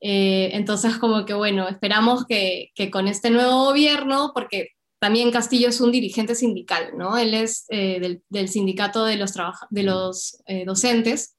Eh, 0.02 0.50
entonces, 0.52 0.98
como 0.98 1.24
que 1.24 1.32
bueno, 1.32 1.66
esperamos 1.66 2.26
que, 2.26 2.72
que, 2.74 2.90
con 2.90 3.08
este 3.08 3.30
nuevo 3.30 3.64
gobierno, 3.64 4.32
porque 4.34 4.72
también 4.98 5.30
Castillo 5.30 5.70
es 5.70 5.80
un 5.80 5.92
dirigente 5.92 6.34
sindical, 6.34 6.92
¿no? 6.98 7.16
Él 7.16 7.32
es 7.32 7.64
eh, 7.70 8.00
del, 8.00 8.22
del, 8.28 8.50
sindicato 8.50 9.06
de 9.06 9.16
los, 9.16 9.32
de 9.70 9.82
los 9.82 10.42
eh, 10.44 10.66
docentes. 10.66 11.38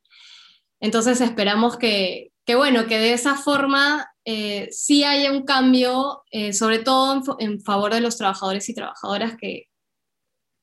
Entonces, 0.80 1.22
esperamos 1.22 1.78
que, 1.78 2.32
que, 2.44 2.56
bueno, 2.56 2.88
que 2.88 2.98
de 2.98 3.14
esa 3.14 3.36
forma 3.36 4.08
eh, 4.30 4.68
sí 4.72 5.06
haya 5.06 5.32
un 5.32 5.44
cambio, 5.44 6.24
eh, 6.32 6.52
sobre 6.52 6.80
todo 6.80 7.24
en, 7.40 7.62
favor 7.62 7.94
de 7.94 8.02
los 8.02 8.18
trabajadores 8.18 8.68
y 8.68 8.74
trabajadoras 8.74 9.38
que 9.40 9.70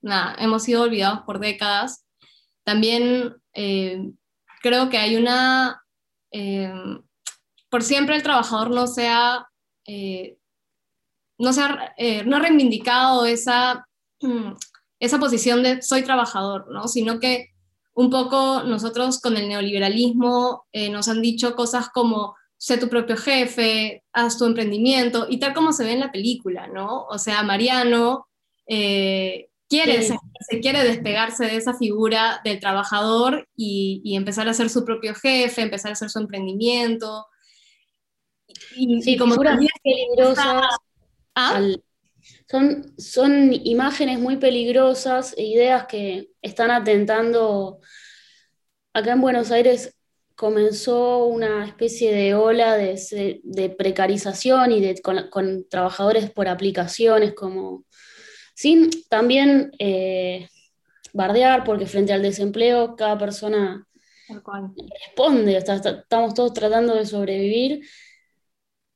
nada, 0.02 0.36
hemos 0.38 0.64
sido 0.64 0.82
olvidados 0.82 1.22
por 1.22 1.40
décadas. 1.40 2.04
también 2.62 3.34
eh, 3.54 4.12
creo 4.60 4.90
que 4.90 4.98
hay 4.98 5.16
una, 5.16 5.82
eh, 6.30 6.74
por 7.70 7.82
siempre 7.82 8.16
el 8.16 8.22
trabajador 8.22 8.68
no 8.68 8.82
no, 8.82 8.86
sea 8.86 9.48
no 11.38 12.36
ha 12.36 12.40
reivindicado 12.40 13.24
esa, 13.24 13.88
esa 15.00 15.18
posición 15.18 15.62
de 15.62 15.80
soy 15.80 16.02
trabajador, 16.02 16.70
¿no? 16.70 16.86
sino 16.86 17.18
que 17.18 17.54
un 17.94 18.10
poco 18.10 18.62
nosotros 18.64 19.22
con 19.22 19.38
el 19.38 19.48
neoliberalismo 19.48 20.66
nos 20.90 21.08
han 21.08 21.22
dicho 21.22 21.54
cosas 21.54 21.88
como 21.88 22.34
sé 22.64 22.78
tu 22.78 22.88
propio 22.88 23.14
jefe, 23.18 24.02
haz 24.14 24.38
tu 24.38 24.46
emprendimiento, 24.46 25.26
y 25.28 25.38
tal 25.38 25.52
como 25.52 25.74
se 25.74 25.84
ve 25.84 25.92
en 25.92 26.00
la 26.00 26.10
película, 26.10 26.66
¿no? 26.66 27.04
O 27.10 27.18
sea, 27.18 27.42
Mariano 27.42 28.26
eh, 28.66 29.50
quiere, 29.68 30.02
se, 30.02 30.16
quiere 30.62 30.82
despegarse 30.82 31.44
de 31.44 31.56
esa 31.56 31.74
figura 31.74 32.40
del 32.42 32.60
trabajador 32.60 33.46
y, 33.54 34.16
empezar 34.16 34.48
a 34.48 34.54
ser 34.54 34.70
su 34.70 34.82
propio 34.82 35.14
jefe, 35.14 35.60
empezar 35.60 35.90
a 35.90 35.92
hacer 35.92 36.08
su 36.08 36.18
emprendimiento. 36.20 37.26
Y, 38.74 39.02
sí, 39.02 39.18
como 39.18 39.36
peligrosas. 39.36 40.64
¿Ah? 41.34 41.60
son, 42.48 42.94
son 42.96 43.52
imágenes 43.52 44.18
muy 44.18 44.38
peligrosas 44.38 45.34
e 45.36 45.42
ideas 45.44 45.84
que 45.86 46.30
están 46.40 46.70
atentando 46.70 47.80
acá 48.94 49.12
en 49.12 49.20
Buenos 49.20 49.50
Aires 49.50 49.93
comenzó 50.36 51.26
una 51.26 51.64
especie 51.66 52.12
de 52.12 52.34
ola 52.34 52.76
de, 52.76 53.74
precarización 53.76 54.72
y 54.72 54.80
de, 54.80 55.00
con, 55.00 55.68
trabajadores 55.68 56.30
por 56.30 56.48
aplicaciones, 56.48 57.34
como 57.34 57.84
sin 58.54 58.90
también 59.08 59.72
eh, 59.78 60.48
bardear, 61.12 61.64
porque 61.64 61.86
frente 61.86 62.12
al 62.12 62.22
desempleo 62.22 62.96
cada 62.96 63.18
persona 63.18 63.86
responde, 65.06 65.56
estamos 65.56 66.34
todos 66.34 66.52
tratando 66.52 66.94
de 66.94 67.06
sobrevivir, 67.06 67.86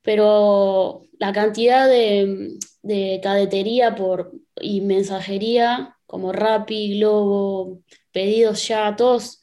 pero 0.03 1.03
la 1.19 1.33
cantidad 1.33 1.87
de, 1.87 2.59
de 2.83 3.21
cadetería 3.23 3.95
por, 3.95 4.33
y 4.61 4.81
mensajería 4.81 5.97
como 6.07 6.33
Rappi, 6.33 6.99
Globo, 6.99 7.83
pedidos 8.13 8.67
ya, 8.67 8.97
todos 8.97 9.41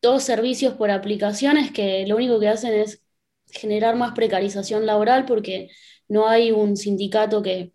todos 0.00 0.22
servicios 0.22 0.74
por 0.74 0.90
aplicaciones 0.90 1.72
que 1.72 2.06
lo 2.06 2.16
único 2.16 2.40
que 2.40 2.48
hacen 2.48 2.72
es 2.74 3.02
generar 3.46 3.96
más 3.96 4.12
precarización 4.12 4.86
laboral 4.86 5.26
porque 5.26 5.70
no 6.08 6.28
hay 6.28 6.52
un 6.52 6.76
sindicato 6.76 7.42
que, 7.42 7.72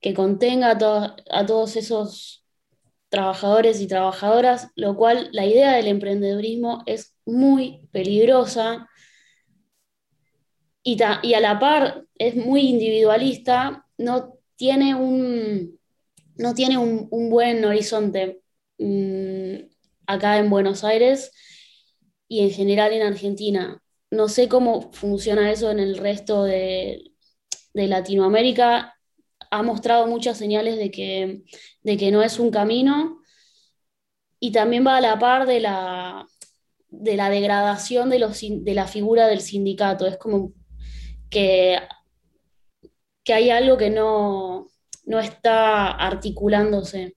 que 0.00 0.14
contenga 0.14 0.72
a, 0.72 1.16
a 1.30 1.46
todos 1.46 1.76
esos 1.76 2.44
trabajadores 3.08 3.80
y 3.80 3.86
trabajadoras, 3.86 4.70
lo 4.76 4.96
cual 4.96 5.28
la 5.32 5.46
idea 5.46 5.72
del 5.74 5.86
emprendedurismo 5.86 6.82
es 6.86 7.14
muy 7.24 7.88
peligrosa 7.92 8.88
y, 10.82 10.98
y 11.22 11.34
a 11.34 11.40
la 11.40 11.58
par 11.58 12.04
es 12.16 12.36
muy 12.36 12.62
individualista, 12.62 13.86
no 13.98 14.34
tiene 14.56 14.94
un, 14.94 15.78
no 16.36 16.54
tiene 16.54 16.78
un, 16.78 17.08
buen 17.30 17.64
horizonte. 17.64 18.40
Mm, 18.78 19.68
acá 20.08 20.38
en 20.38 20.50
Buenos 20.50 20.82
Aires 20.82 21.30
y 22.26 22.40
en 22.40 22.50
general 22.50 22.92
en 22.92 23.02
Argentina. 23.02 23.80
No 24.10 24.28
sé 24.28 24.48
cómo 24.48 24.90
funciona 24.92 25.52
eso 25.52 25.70
en 25.70 25.78
el 25.78 25.98
resto 25.98 26.42
de, 26.42 27.04
Latinoamérica. 27.74 28.96
Ha 29.52 29.62
mostrado 29.62 30.08
muchas 30.08 30.36
señales 30.36 30.78
de 30.78 30.90
que, 30.90 31.44
de 31.82 31.96
que 31.96 32.10
no 32.10 32.24
es 32.24 32.40
un 32.40 32.50
camino 32.50 33.22
y 34.40 34.50
también 34.50 34.84
va 34.84 34.96
a 34.96 35.00
la 35.00 35.16
par 35.16 35.46
de 35.46 35.60
la, 35.60 36.26
de 36.88 37.16
la 37.16 37.30
degradación 37.30 38.10
de, 38.10 38.18
los, 38.18 38.40
de 38.40 38.74
la 38.74 38.88
figura 38.88 39.28
del 39.28 39.40
sindicato. 39.40 40.08
Es 40.08 40.16
como 40.16 40.54
que, 41.30 41.78
que 43.22 43.32
hay 43.32 43.50
algo 43.50 43.76
que 43.76 43.90
no, 43.90 44.66
no 45.04 45.20
está 45.20 45.92
articulándose. 45.92 47.16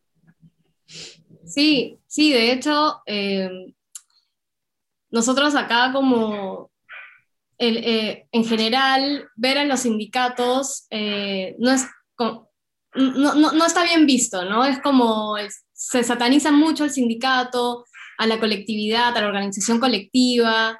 Sí, 1.43 2.01
sí, 2.12 2.34
de 2.34 2.52
hecho, 2.52 3.02
eh, 3.06 3.74
nosotros 5.10 5.56
acá 5.56 5.93
como 5.93 6.69
eh, 7.58 8.28
en 8.32 8.43
general, 8.43 9.30
ver 9.36 9.56
en 9.56 9.69
los 9.69 9.80
sindicatos 9.82 10.88
eh, 10.89 11.56
no, 11.58 11.71
es, 11.71 11.88
no, 12.95 13.65
está 13.65 13.86
bien 13.86 14.06
visto, 14.06 14.43
¿no? 14.43 14.65
Es 14.65 14.82
como 14.82 15.36
se 15.71 16.04
sataniza 16.04 16.52
mucho 16.52 16.84
el 16.84 16.91
sindicato, 16.91 17.86
a 18.17 18.28
la 18.28 18.41
colectividad, 18.41 19.15
a 19.15 19.21
la 19.21 19.28
organización 19.28 19.80
colectiva. 19.80 20.78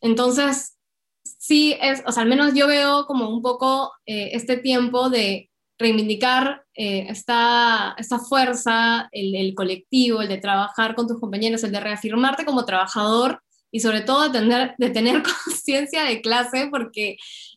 entonces, 0.00 0.78
sí, 1.24 1.76
es, 1.80 2.04
o 2.06 2.12
sea, 2.12 2.22
al 2.22 2.28
menos 2.28 2.54
yo 2.54 2.68
veo 2.68 3.04
como 3.06 3.28
un 3.28 3.42
poco 3.42 3.92
este 4.06 4.58
tiempo 4.58 5.10
de 5.10 5.50
reivindicar 5.82 6.64
eh, 6.74 7.06
esta, 7.10 7.94
fuerza, 8.28 9.08
el, 9.12 9.54
colectivo, 9.54 10.22
el 10.22 10.28
de 10.28 10.38
trabajar 10.38 10.94
con 10.94 11.06
tus 11.06 11.20
compañeros, 11.20 11.62
el 11.64 11.72
de 11.72 11.80
reafirmarte 11.80 12.44
como 12.44 12.64
trabajador 12.64 13.42
y 13.70 13.80
sobre 13.80 14.00
todo 14.00 14.28
de 14.28 14.38
tener, 14.38 14.74
de 14.78 14.90
tener 14.98 15.22
conciencia 15.22 16.04
de 16.04 16.22
clase, 16.22 16.68
porque, 16.70 17.16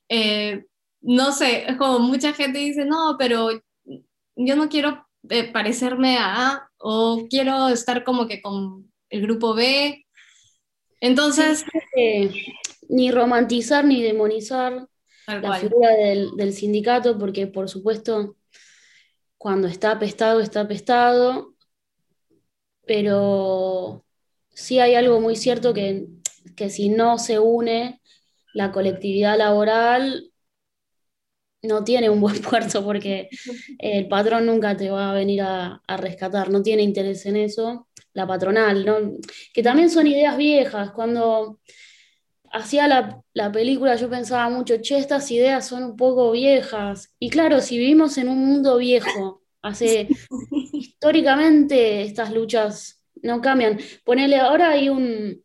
eh, 0.10 0.66
no 1.02 1.32
sé, 1.32 1.66
es 1.70 1.78
como 1.78 2.00
mucha 2.00 2.34
gente 2.34 2.60
dice, 2.60 2.86
no, 2.86 3.16
pero 3.18 3.50
yo 4.36 4.56
no 4.56 4.68
quiero 4.68 5.08
eh, 5.30 5.52
parecerme 5.52 6.18
a 6.18 6.48
A 6.48 6.70
o 6.78 7.28
quiero 7.30 7.70
estar 7.70 8.04
como 8.04 8.28
que 8.28 8.42
con 8.42 8.92
el 9.10 9.22
grupo 9.22 9.54
B. 9.54 10.06
Entonces... 11.00 11.64
ni 12.88 13.10
romantizar 13.10 13.84
ni 13.84 14.04
demonizar 14.04 14.88
la 15.28 15.56
figura 15.56 15.90
del, 15.92 16.54
sindicato, 16.54 17.18
porque 17.18 17.48
por 17.48 17.70
supuesto, 17.70 18.38
cuando 19.38 19.68
está 19.68 19.92
apestado, 19.92 20.40
está 20.40 20.62
apestado, 20.62 21.56
pero 22.86 24.06
sí 24.50 24.80
hay 24.80 24.96
algo 24.96 25.20
muy 25.20 25.36
cierto 25.36 25.74
que, 25.74 26.08
si 26.70 26.90
no 26.90 27.18
se 27.18 27.40
une 27.40 28.02
la 28.54 28.72
colectividad 28.72 29.38
laboral, 29.38 30.32
no 31.62 31.84
tiene 31.84 32.10
un 32.10 32.22
buen 32.22 32.42
puerto 32.42 32.84
porque 32.84 33.30
el 33.80 34.08
patrón 34.08 34.46
nunca 34.46 34.78
te 34.78 34.90
va 34.90 35.12
a 35.12 35.14
venir 35.14 35.42
a, 35.42 35.82
a, 35.88 35.98
rescatar, 35.98 36.50
no 36.50 36.62
tiene 36.62 36.84
interés 36.84 37.26
en 37.26 37.38
eso, 37.38 37.88
la 38.14 38.28
patronal, 38.28 38.86
¿no? 38.86 38.98
que 39.54 39.64
también 39.64 39.90
son 39.90 40.08
ideas 40.08 40.38
viejas, 40.38 40.92
cuando 40.92 41.60
hacía 42.56 42.88
la, 42.88 43.52
película 43.52 43.96
yo 43.96 44.10
pensaba 44.10 44.50
mucho, 44.50 44.78
che, 44.82 44.98
estas 44.98 45.30
ideas 45.32 45.68
son 45.68 45.84
un 45.84 45.96
poco 45.96 46.32
viejas. 46.32 47.14
Y 47.20 47.30
claro, 47.30 47.60
si 47.60 47.78
vivimos 47.78 48.18
en 48.18 48.30
un 48.30 48.46
mundo 48.46 48.78
viejo, 48.78 49.44
hace 49.62 50.08
históricamente 50.74 52.02
estas 52.04 52.32
luchas 52.32 53.02
no 53.22 53.42
cambian. 53.42 53.80
Ponele, 54.04 54.38
ahora 54.38 54.70
hay 54.72 54.90
un, 54.90 55.44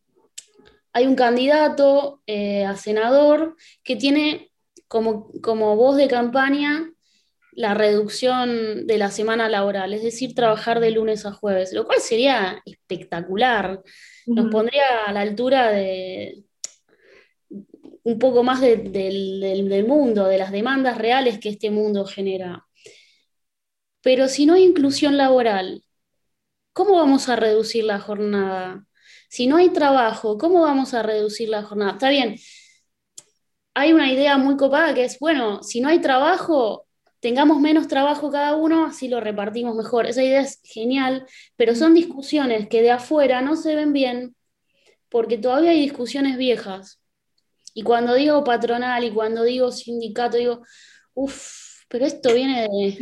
hay 0.92 1.06
un 1.06 1.16
candidato 1.16 2.22
eh, 2.26 2.64
a 2.64 2.76
senador 2.76 3.56
que 3.82 3.96
tiene 3.96 4.52
como, 4.86 5.30
como 5.42 5.76
voz 5.76 5.96
de 5.96 6.08
campaña 6.08 6.92
la 7.52 7.74
reducción 7.74 8.86
de 8.86 8.98
la 8.98 9.10
semana 9.10 9.48
laboral, 9.48 9.92
es 9.92 10.04
decir, 10.04 10.34
trabajar 10.34 10.78
de 10.78 10.92
lunes 10.92 11.26
a 11.26 11.32
jueves, 11.32 11.72
lo 11.72 11.84
cual 11.84 12.00
sería 12.00 12.62
espectacular. 12.64 13.82
Nos 14.26 14.50
pondría 14.50 15.04
a 15.06 15.12
la 15.12 15.22
altura 15.22 15.72
de, 15.72 16.44
un 18.04 18.18
poco 18.18 18.42
más 18.42 18.60
del, 18.60 19.84
mundo, 19.86 20.26
de 20.26 20.38
las 20.38 20.52
demandas 20.52 20.98
reales 20.98 21.38
que 21.38 21.50
este 21.50 21.70
mundo 21.70 22.04
genera. 22.06 22.66
Pero 24.02 24.28
si 24.28 24.46
no 24.46 24.54
hay 24.54 24.64
inclusión 24.64 25.16
laboral, 25.16 25.84
¿cómo 26.72 26.96
vamos 26.96 27.28
a 27.28 27.36
reducir 27.36 27.84
la 27.84 28.00
jornada? 28.00 28.86
Si 29.28 29.46
no 29.46 29.56
hay 29.56 29.70
trabajo, 29.70 30.38
¿cómo 30.38 30.62
vamos 30.62 30.94
a 30.94 31.02
reducir 31.02 31.48
la 31.48 31.62
jornada? 31.62 31.92
Está 31.92 32.10
bien, 32.10 32.36
hay 33.74 33.92
una 33.92 34.12
idea 34.12 34.36
muy 34.38 34.56
copada 34.56 34.94
que 34.94 35.04
es, 35.04 35.18
bueno, 35.18 35.62
si 35.62 35.80
no 35.80 35.88
hay 35.88 36.00
trabajo, 36.00 36.86
tengamos 37.20 37.60
menos 37.60 37.88
trabajo 37.88 38.30
cada 38.30 38.56
uno, 38.56 38.86
así 38.86 39.08
lo 39.08 39.20
repartimos 39.20 39.76
mejor. 39.76 40.06
Esa 40.06 40.22
idea 40.22 40.40
es 40.40 40.60
genial, 40.64 41.26
pero 41.56 41.74
son 41.74 41.94
discusiones 41.94 42.68
que 42.68 42.82
de 42.82 42.90
afuera 42.90 43.42
no 43.42 43.56
se 43.56 43.74
ven 43.74 43.92
bien 43.92 44.36
porque 45.10 45.38
todavía 45.38 45.70
hay 45.70 45.80
discusiones 45.80 46.38
viejas. 46.38 46.99
Y 47.74 47.82
cuando 47.82 48.14
digo 48.14 48.44
patronal 48.44 49.04
y 49.04 49.10
cuando 49.10 49.44
digo 49.44 49.70
sindicato, 49.72 50.36
digo, 50.36 50.62
uff, 51.14 51.84
pero 51.88 52.06
esto 52.06 52.34
viene 52.34 52.62
de... 52.62 52.98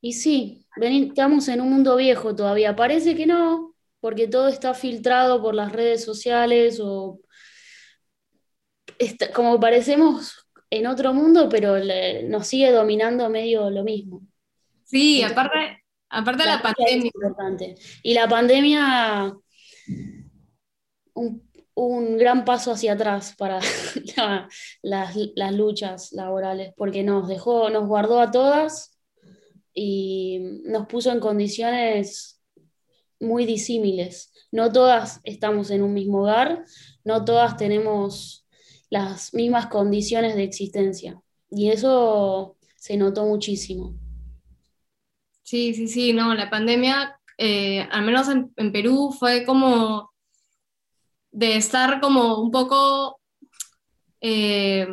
Y 0.00 0.14
sí, 0.14 0.66
estamos 0.76 1.46
en 1.48 1.60
un 1.60 1.70
mundo 1.70 1.96
viejo 1.96 2.34
todavía. 2.34 2.74
Parece 2.74 3.14
que 3.14 3.26
no, 3.26 3.76
porque 4.00 4.26
todo 4.26 4.48
está 4.48 4.74
filtrado 4.74 5.40
por 5.40 5.54
las 5.54 5.70
redes 5.70 6.04
sociales 6.04 6.80
o 6.82 7.20
como 9.34 9.60
parecemos 9.60 10.48
en 10.70 10.86
otro 10.86 11.14
mundo, 11.14 11.48
pero 11.48 11.76
nos 12.28 12.46
sigue 12.46 12.72
dominando 12.72 13.28
medio 13.30 13.70
lo 13.70 13.84
mismo. 13.84 14.22
Sí, 14.84 15.22
aparte, 15.22 15.82
Aparte 16.12 16.42
de 16.42 16.48
la, 16.50 16.60
pandemia. 16.60 17.06
importante. 17.06 17.74
Y 18.02 18.12
la 18.12 18.28
pandemia, 18.28 19.34
un, 21.14 21.50
gran 21.76 22.44
paso 22.44 22.72
hacia 22.72 22.92
atrás 22.92 23.34
para 23.36 23.60
las, 24.82 25.16
las, 25.34 25.54
luchas 25.54 26.12
laborales, 26.12 26.72
porque 26.76 27.02
nos 27.02 27.28
dejó, 27.28 27.70
nos 27.70 27.86
guardó 27.86 28.20
a 28.20 28.30
todas 28.30 28.98
y 29.74 30.60
nos 30.64 30.86
puso 30.86 31.10
en 31.10 31.20
condiciones 31.20 32.40
muy 33.20 33.46
disímiles. 33.46 34.32
No 34.50 34.70
todas 34.70 35.20
estamos 35.24 35.70
en 35.70 35.82
un 35.82 35.94
mismo 35.94 36.22
hogar, 36.22 36.64
no 37.04 37.24
todas 37.24 37.56
tenemos 37.56 38.46
las 38.90 39.32
mismas 39.32 39.68
condiciones 39.68 40.36
de 40.36 40.44
existencia. 40.44 41.20
Y 41.50 41.70
eso 41.70 42.56
se 42.76 42.96
notó 42.96 43.24
muchísimo. 43.24 43.94
Sí, 45.42 45.74
sí, 45.74 45.88
sí, 45.88 46.12
no, 46.12 46.34
la 46.34 46.50
pandemia, 46.50 47.18
eh, 47.38 47.86
al 47.90 48.04
menos 48.04 48.28
en, 48.28 48.72
Perú, 48.72 49.14
fue 49.18 49.44
como 49.44 50.11
de 51.32 51.56
estar 51.56 52.00
como 52.00 52.40
un 52.40 52.50
poco 52.50 53.20
eh, 54.20 54.86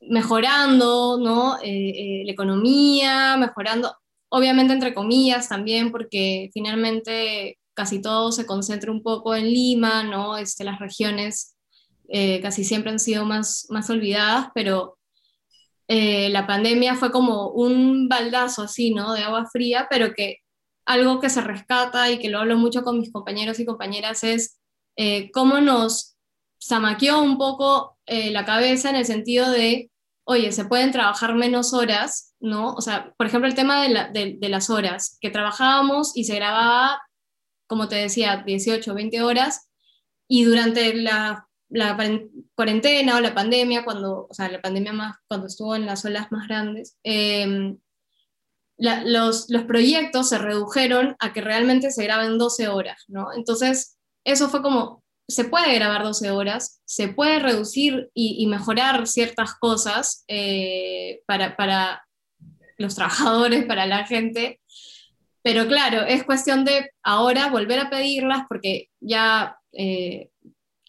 mejorando, 0.00 1.18
¿no? 1.18 1.58
Eh, 1.62 2.22
la 2.24 2.32
economía, 2.32 3.36
mejorando, 3.36 3.94
obviamente 4.28 4.72
entre 4.72 4.94
comillas 4.94 5.48
también, 5.48 5.92
porque 5.92 6.50
finalmente 6.52 7.58
casi 7.74 8.02
todo 8.02 8.32
se 8.32 8.46
concentra 8.46 8.90
un 8.90 9.02
poco 9.02 9.34
en 9.34 9.44
Lima, 9.44 10.02
¿no? 10.02 10.36
Este, 10.36 10.64
las 10.64 10.78
regiones 10.80 11.56
casi 12.42 12.64
siempre 12.64 12.90
han 12.90 12.98
sido 12.98 13.24
más, 13.24 13.68
más 13.70 13.88
olvidadas, 13.88 14.48
pero 14.52 14.98
eh, 15.92 16.28
la 16.28 16.46
pandemia 16.46 16.94
fue 16.94 17.10
como 17.10 17.48
un 17.48 18.08
baldazo 18.08 18.62
así, 18.62 18.94
¿no? 18.94 19.12
De 19.12 19.24
agua 19.24 19.46
fría, 19.50 19.88
pero 19.90 20.14
que 20.14 20.36
algo 20.86 21.18
que 21.18 21.28
se 21.28 21.40
rescata 21.40 22.08
y 22.12 22.20
que 22.20 22.28
lo 22.30 22.38
hablo 22.38 22.56
mucho 22.56 22.82
con 22.84 23.00
mis 23.00 23.10
compañeros 23.10 23.58
y 23.58 23.66
compañeras 23.66 24.22
es 24.22 24.59
eh, 25.02 25.30
cómo 25.32 25.62
nos 25.62 26.18
zamaqueó 26.62 27.22
un 27.22 27.38
poco 27.38 27.96
eh, 28.04 28.30
la 28.30 28.44
cabeza 28.44 28.90
en 28.90 28.96
el 28.96 29.06
sentido 29.06 29.50
de, 29.50 29.90
oye, 30.24 30.52
se 30.52 30.66
pueden 30.66 30.92
trabajar 30.92 31.34
menos 31.34 31.72
horas, 31.72 32.34
¿no? 32.38 32.74
O 32.74 32.82
sea, 32.82 33.14
por 33.16 33.26
ejemplo, 33.26 33.48
el 33.48 33.54
tema 33.54 33.82
de, 33.82 34.38
las 34.42 34.68
horas, 34.68 35.16
que 35.22 35.30
trabajábamos 35.30 36.14
y 36.14 36.24
se 36.24 36.34
grababa, 36.34 37.00
como 37.66 37.88
te 37.88 37.96
decía, 37.96 38.42
18, 38.44 38.92
20 38.92 39.22
horas, 39.22 39.70
y 40.28 40.44
durante 40.44 40.92
la 40.92 41.48
la 41.70 41.96
cuarentena 42.56 43.16
o 43.16 43.20
la 43.20 43.32
pandemia, 43.32 43.84
cuando, 43.84 44.26
o 44.28 44.34
sea, 44.34 44.50
la 44.50 44.60
pandemia 44.60 44.92
más, 44.92 45.16
cuando 45.28 45.46
estuvo 45.46 45.76
en 45.76 45.86
las 45.86 46.04
olas 46.04 46.30
más 46.32 46.48
grandes, 46.48 46.98
em, 47.04 47.78
los, 48.76 49.48
los, 49.48 49.64
proyectos 49.64 50.28
se 50.30 50.38
redujeron 50.38 51.14
a 51.20 51.32
que 51.32 51.40
realmente 51.40 51.92
se 51.92 52.02
graben 52.02 52.38
12 52.38 52.66
horas, 52.68 53.04
¿no? 53.06 53.32
Entonces, 53.32 53.99
eso 54.24 54.48
fue 54.48 54.62
como, 54.62 55.02
se 55.28 55.44
puede 55.44 55.74
grabar 55.74 56.02
12 56.02 56.30
horas, 56.30 56.80
se 56.84 57.08
puede 57.08 57.38
reducir 57.38 58.10
y, 58.14 58.46
mejorar 58.46 59.06
ciertas 59.06 59.54
cosas 59.54 60.24
eh, 60.28 61.20
para, 61.26 61.56
para 61.56 62.04
los 62.78 62.94
trabajadores, 62.94 63.64
para 63.68 63.86
la 63.86 64.06
gente, 64.06 64.60
pero 65.42 65.66
claro, 65.66 66.02
es 66.02 66.24
cuestión 66.24 66.64
de 66.64 66.90
ahora 67.02 67.48
volver 67.48 67.78
a 67.78 67.90
pedirlas 67.90 68.44
porque 68.48 68.88
ya 69.00 69.56
eh, 69.72 70.30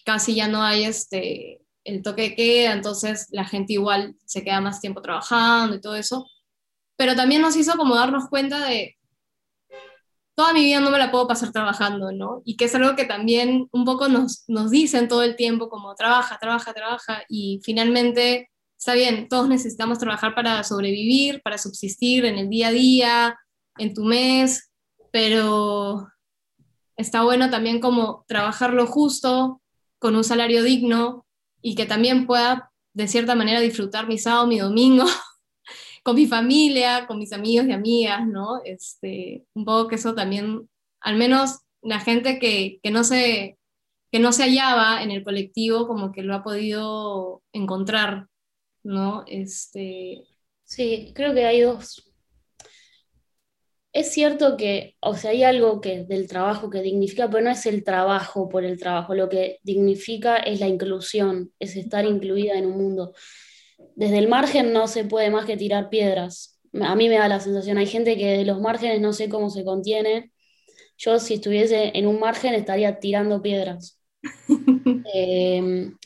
casi 0.05 0.35
ya 0.35 0.47
no 0.47 0.61
hay 0.61 0.83
este, 0.83 1.61
el 1.85 2.01
toque 2.01 2.23
de 2.23 2.35
queda, 2.35 2.73
entonces 2.73 3.27
la 3.31 3.45
gente 3.45 3.73
igual 3.73 4.15
se 4.25 4.43
queda 4.43 4.59
más 4.59 4.81
tiempo 4.81 5.01
trabajando 5.01 5.75
y 5.75 5.81
todo 5.81 5.95
eso. 5.95 6.27
Pero 6.97 7.15
también 7.15 7.41
nos 7.41 7.55
hizo 7.55 7.77
como 7.77 7.95
darnos 7.95 8.29
cuenta 8.29 8.67
de, 8.67 8.97
toda 10.41 10.54
mi 10.54 10.63
vida 10.63 10.80
no 10.80 10.89
me 10.89 10.97
la 10.97 11.12
puedo 11.12 11.27
pasar 11.27 11.51
trabajando, 11.51 12.12
¿no? 12.12 12.41
Y 12.43 12.58
que 12.58 12.65
es 12.65 12.73
algo 12.73 12.95
que 12.95 13.06
también 13.06 13.67
un 13.71 13.86
poco 13.86 14.08
nos, 14.08 14.43
nos 14.47 14.71
dicen 14.71 15.08
todo 15.08 15.21
el 15.21 15.36
tiempo, 15.36 15.69
como 15.69 15.93
trabaja, 15.93 16.39
trabaja, 16.41 16.73
trabaja, 16.73 17.21
y 17.30 17.60
finalmente, 17.63 18.49
está 18.75 18.95
bien, 18.95 19.27
todos 19.30 19.47
necesitamos 19.47 19.99
trabajar 19.99 20.34
para 20.34 20.63
sobrevivir, 20.63 21.43
para 21.43 21.60
subsistir 21.60 22.25
en 22.25 22.39
el 22.39 22.49
día 22.49 22.69
a 22.69 22.71
día, 22.71 23.39
en 23.77 23.93
tu 23.93 24.04
mes, 24.04 24.71
pero 25.12 26.08
está 26.97 27.21
bueno 27.21 27.51
también 27.51 27.80
como 27.80 28.25
trabajar 28.27 28.73
lo 28.73 28.88
justo, 28.88 29.62
con 29.99 30.15
un 30.15 30.23
salario 30.23 30.63
digno 30.63 31.27
y 31.62 31.75
que 31.75 31.86
también 31.86 32.25
pueda, 32.25 32.71
de 32.93 33.08
cierta 33.08 33.36
manera, 33.36 33.60
disfrutar 33.60 34.08
mi 34.08 34.17
sábado, 34.17 34.47
mi 34.47 34.58
domingo, 34.58 35.06
con 36.03 36.15
mi 36.15 36.27
familia, 36.27 37.05
con 37.07 37.19
mis 37.19 37.33
amigos 37.33 37.67
y 37.67 37.71
amigas, 37.73 38.27
¿no? 38.27 38.61
Este, 38.65 39.45
un 39.53 39.65
poco 39.65 39.87
que 39.87 39.95
eso 39.95 40.15
también, 40.15 40.69
al 40.99 41.15
menos 41.17 41.59
la 41.81 41.99
gente 41.99 42.39
que, 42.39 42.79
no 42.91 43.03
se, 43.03 43.57
que 44.11 44.19
no 44.19 44.31
se 44.33 44.43
hallaba 44.43 45.03
en 45.03 45.11
el 45.11 45.23
colectivo, 45.23 45.87
como 45.87 46.11
que 46.11 46.23
lo 46.23 46.35
ha 46.35 46.43
podido 46.43 47.43
encontrar, 47.53 48.27
¿no? 48.83 49.23
Este... 49.27 50.23
Sí, 50.63 51.11
creo 51.13 51.33
que 51.33 51.45
hay 51.45 51.61
dos, 51.61 52.11
es 53.93 54.13
cierto 54.13 54.55
que, 54.55 54.95
o 55.01 55.15
sea, 55.15 55.31
hay 55.31 55.43
algo 55.43 55.81
que 55.81 56.05
del 56.05 56.27
trabajo 56.27 56.69
que 56.69 56.81
dignifica, 56.81 57.29
pero 57.29 57.43
no 57.43 57.49
es 57.51 57.65
el 57.65 57.83
trabajo 57.83 58.47
por 58.47 58.63
el 58.63 58.79
trabajo, 58.79 59.15
lo 59.15 59.27
que 59.27 59.59
dignifica 59.63 60.37
es 60.37 60.59
la 60.61 60.67
inclusión, 60.67 61.51
es 61.59 61.75
estar 61.75 62.05
incluida 62.05 62.53
en 62.57 62.67
un 62.67 62.77
mundo. 62.77 63.13
Desde 63.95 64.17
el 64.17 64.27
margen 64.27 64.73
no 64.73 64.87
se 64.87 65.03
puede 65.05 65.29
más 65.29 65.45
que 65.45 65.57
tirar 65.57 65.89
piedras. 65.89 66.59
A 66.81 66.95
mí 66.95 67.09
me 67.09 67.17
da 67.17 67.27
la 67.27 67.39
sensación, 67.39 67.77
hay 67.77 67.87
gente 67.87 68.17
que 68.17 68.37
de 68.37 68.45
los 68.45 68.59
márgenes 68.61 69.01
no 69.01 69.13
sé 69.13 69.29
cómo 69.29 69.49
se 69.49 69.65
contiene. 69.65 70.31
Yo 70.97 71.19
si 71.19 71.35
estuviese 71.35 71.97
en 71.97 72.07
un 72.07 72.19
margen 72.19 72.53
estaría 72.53 72.99
tirando 72.99 73.41
piedras. 73.41 73.99
Em, 75.13 75.97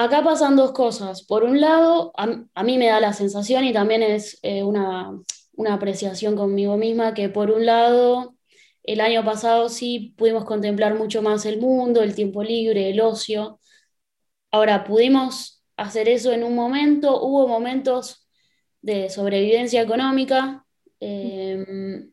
Acá 0.00 0.24
pasan 0.24 0.56
dos 0.56 0.72
cosas. 0.72 1.22
Por 1.22 1.44
un 1.44 1.60
lado, 1.60 2.12
a, 2.16 2.62
mí 2.64 2.78
me 2.78 2.86
da 2.86 3.00
la 3.00 3.12
sensación 3.12 3.64
y 3.64 3.72
también 3.74 4.02
es 4.02 4.38
eh, 4.42 4.62
una, 4.62 5.12
apreciación 5.68 6.36
conmigo 6.36 6.78
misma 6.78 7.12
que 7.12 7.28
por 7.28 7.50
un 7.50 7.66
lado, 7.66 8.34
el 8.82 9.02
año 9.02 9.22
pasado 9.26 9.68
sí 9.68 10.14
pudimos 10.16 10.46
contemplar 10.46 10.94
mucho 10.94 11.20
más 11.20 11.44
el 11.44 11.60
mundo, 11.60 12.02
el 12.02 12.14
tiempo 12.14 12.42
libre, 12.42 12.88
el 12.88 13.00
ocio. 13.02 13.59
Ahora, 14.50 14.84
pudimos 14.84 15.62
hacer 15.76 16.08
eso 16.08 16.32
en 16.32 16.44
un 16.44 16.54
momento, 16.54 17.22
hubo 17.22 17.48
momentos 17.48 18.28
de 18.82 19.08
sobrevivencia 19.10 19.82
económica, 19.82 20.66
em, 21.00 22.12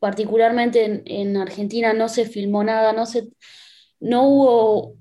particularmente 0.00 0.84
en, 0.84 1.02
en, 1.06 1.36
Argentina 1.36 1.92
no 1.92 2.08
se 2.08 2.26
filmó 2.26 2.64
nada, 2.64 2.92
no, 2.92 3.06
se, 3.06 3.28
no 4.00 4.28
hubo 4.28 4.96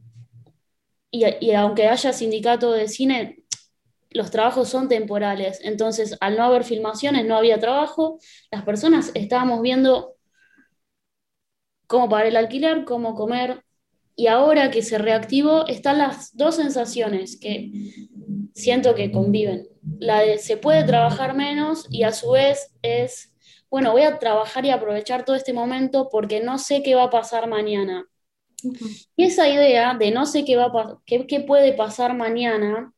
y, 1.16 1.52
aunque 1.54 1.88
haya 1.88 2.14
sindicato 2.14 2.72
de 2.72 2.88
cine, 2.88 3.44
los 4.12 4.32
trabajos 4.32 4.70
son 4.70 4.90
temporales. 4.90 5.60
Entonces, 5.64 6.18
al 6.20 6.38
no 6.38 6.44
haber 6.44 6.64
filmaciones, 6.64 7.26
no 7.26 7.38
había 7.38 7.60
trabajo, 7.60 8.20
las 8.52 8.64
personas 8.64 9.12
estábamos 9.14 9.62
viendo 9.62 10.16
cómo 11.88 12.10
pagar 12.10 12.28
el 12.28 12.38
alquiler, 12.38 12.86
cómo 12.86 13.16
comer. 13.16 13.64
Y 14.16 14.28
ahora 14.28 14.72
que 14.72 14.82
se 14.82 14.98
reactivó, 14.98 15.68
están 15.68 15.98
las 15.98 16.36
dos 16.36 16.56
sensaciones 16.56 17.38
que 17.38 17.72
siento 18.54 18.96
que 18.96 19.12
conviven. 19.12 19.68
La 20.00 20.22
de 20.22 20.38
se 20.38 20.58
puede 20.58 20.84
trabajar 20.84 21.36
menos 21.36 21.88
y 21.90 22.04
a 22.04 22.12
su 22.12 22.32
vez 22.32 22.74
es, 22.82 23.34
bueno, 23.70 23.92
voy 23.92 24.04
a 24.04 24.18
trabajar 24.18 24.66
y 24.66 24.70
aprovechar 24.70 25.26
todo 25.26 25.36
este 25.36 25.54
momento 25.54 26.10
porque 26.10 26.40
no 26.40 26.58
sé 26.58 26.82
qué 26.82 26.96
va 26.96 27.04
a 27.04 27.10
pasar 27.10 27.48
mañana. 27.48 28.06
Y 29.16 29.26
esa 29.26 29.48
idea 29.50 29.94
de 29.94 30.12
no 30.12 30.26
sé 30.26 30.46
qué, 30.46 30.56
va 30.56 31.02
qué, 31.06 31.40
puede 31.42 31.74
pasar 31.74 32.16
mañana, 32.16 32.94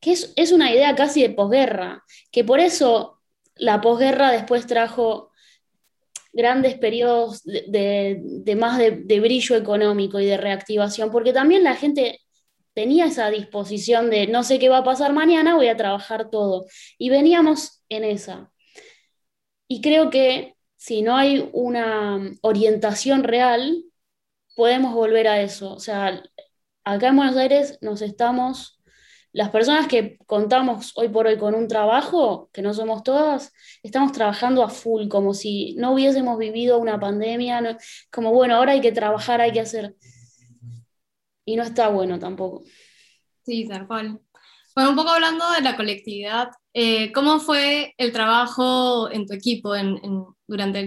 que 0.00 0.12
es, 0.12 0.52
una 0.52 0.72
idea 0.72 0.94
casi 0.94 1.22
de 1.22 1.30
posguerra, 1.30 2.04
que 2.30 2.44
por 2.44 2.60
eso 2.60 3.20
la 3.54 3.80
posguerra 3.80 4.30
después 4.30 4.66
trajo 4.66 5.29
grandes 6.32 6.78
periodos 6.78 7.42
de, 7.44 8.56
más 8.58 8.78
de, 8.78 9.20
brillo 9.20 9.56
económico 9.56 10.20
y 10.20 10.26
de 10.26 10.36
reactivación, 10.36 11.10
porque 11.10 11.32
también 11.32 11.64
la 11.64 11.76
gente 11.76 12.20
tenía 12.74 13.06
esa 13.06 13.30
disposición 13.30 14.10
de 14.10 14.26
no 14.26 14.42
sé 14.44 14.58
qué 14.58 14.68
va 14.68 14.78
a 14.78 14.84
pasar 14.84 15.12
mañana, 15.12 15.56
voy 15.56 15.68
a 15.68 15.76
trabajar 15.76 16.30
todo. 16.30 16.66
Y 16.98 17.10
veníamos 17.10 17.82
en 17.88 18.04
esa. 18.04 18.52
Y 19.68 19.80
creo 19.80 20.10
que 20.10 20.54
si 20.76 21.02
no 21.02 21.16
hay 21.16 21.48
una 21.52 22.18
orientación 22.42 23.22
real, 23.24 23.84
podemos 24.56 24.94
volver 24.94 25.28
a 25.28 25.42
eso. 25.42 25.74
O 25.74 25.80
sea, 25.80 26.22
acá 26.84 27.08
en 27.08 27.16
Buenos 27.16 27.36
Aires 27.36 27.78
nos 27.80 28.02
estamos, 28.02 28.79
las 29.32 29.50
personas 29.50 29.86
que 29.86 30.18
contamos 30.26 30.92
hoy 30.96 31.08
por 31.08 31.26
hoy 31.26 31.38
con 31.38 31.54
un 31.54 31.68
trabajo, 31.68 32.50
que 32.52 32.62
no 32.62 32.74
somos 32.74 33.02
todas, 33.02 33.52
estamos 33.82 34.12
trabajando 34.12 34.62
a 34.62 34.68
full, 34.68 35.08
como 35.08 35.34
si 35.34 35.74
no 35.76 35.92
hubiésemos 35.92 36.38
vivido 36.38 36.78
una 36.78 36.98
pandemia, 36.98 37.78
como 38.10 38.32
bueno, 38.32 38.56
ahora 38.56 38.72
hay 38.72 38.80
que 38.80 38.92
trabajar, 38.92 39.40
hay 39.40 39.52
que 39.52 39.60
hacer. 39.60 39.94
Y 41.44 41.56
no 41.56 41.62
está 41.62 41.88
bueno 41.88 42.18
tampoco. 42.18 42.64
Sí, 43.44 43.66
tal 43.68 43.86
cual. 43.86 44.20
Bueno, 44.74 44.90
un 44.90 44.96
poco 44.96 45.10
hablando 45.10 45.50
de 45.52 45.62
la 45.62 45.76
colectividad, 45.76 46.48
Eh, 46.72 47.10
¿Cómo 47.12 47.40
fue 47.40 47.94
el 47.98 48.12
trabajo 48.12 49.10
en 49.10 49.26
tu 49.26 49.34
equipo 49.34 49.72
durante 50.46 50.86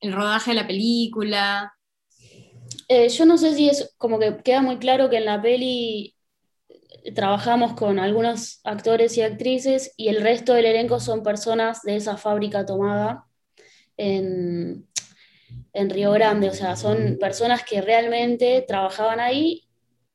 el 0.00 0.12
rodaje 0.12 0.50
de 0.50 0.56
la 0.56 0.66
película? 0.66 1.72
Eh, 2.88 3.08
yo 3.08 3.24
no 3.24 3.38
sé 3.38 3.54
si 3.54 3.68
es 3.70 3.94
como 3.96 4.18
que 4.18 4.36
queda 4.44 4.60
muy 4.60 4.76
claro 4.76 5.08
que 5.08 5.16
en 5.16 5.24
la 5.24 5.40
peli 5.40 6.15
trabajamos 7.14 7.74
con 7.74 7.98
algunos 7.98 8.60
actores 8.64 9.16
y 9.16 9.22
actrices 9.22 9.92
y 9.96 10.08
el 10.08 10.22
resto 10.22 10.54
del 10.54 10.66
elenco 10.66 11.00
son 11.00 11.22
personas 11.22 11.82
de 11.82 11.96
esa 11.96 12.16
fábrica 12.16 12.66
tomada 12.66 13.26
en, 13.96 14.88
en 15.72 15.90
Río 15.90 16.12
Grande, 16.12 16.50
o 16.50 16.54
sea, 16.54 16.76
son 16.76 17.18
personas 17.20 17.64
que 17.64 17.80
realmente 17.82 18.64
trabajaban 18.66 19.20
ahí 19.20 19.68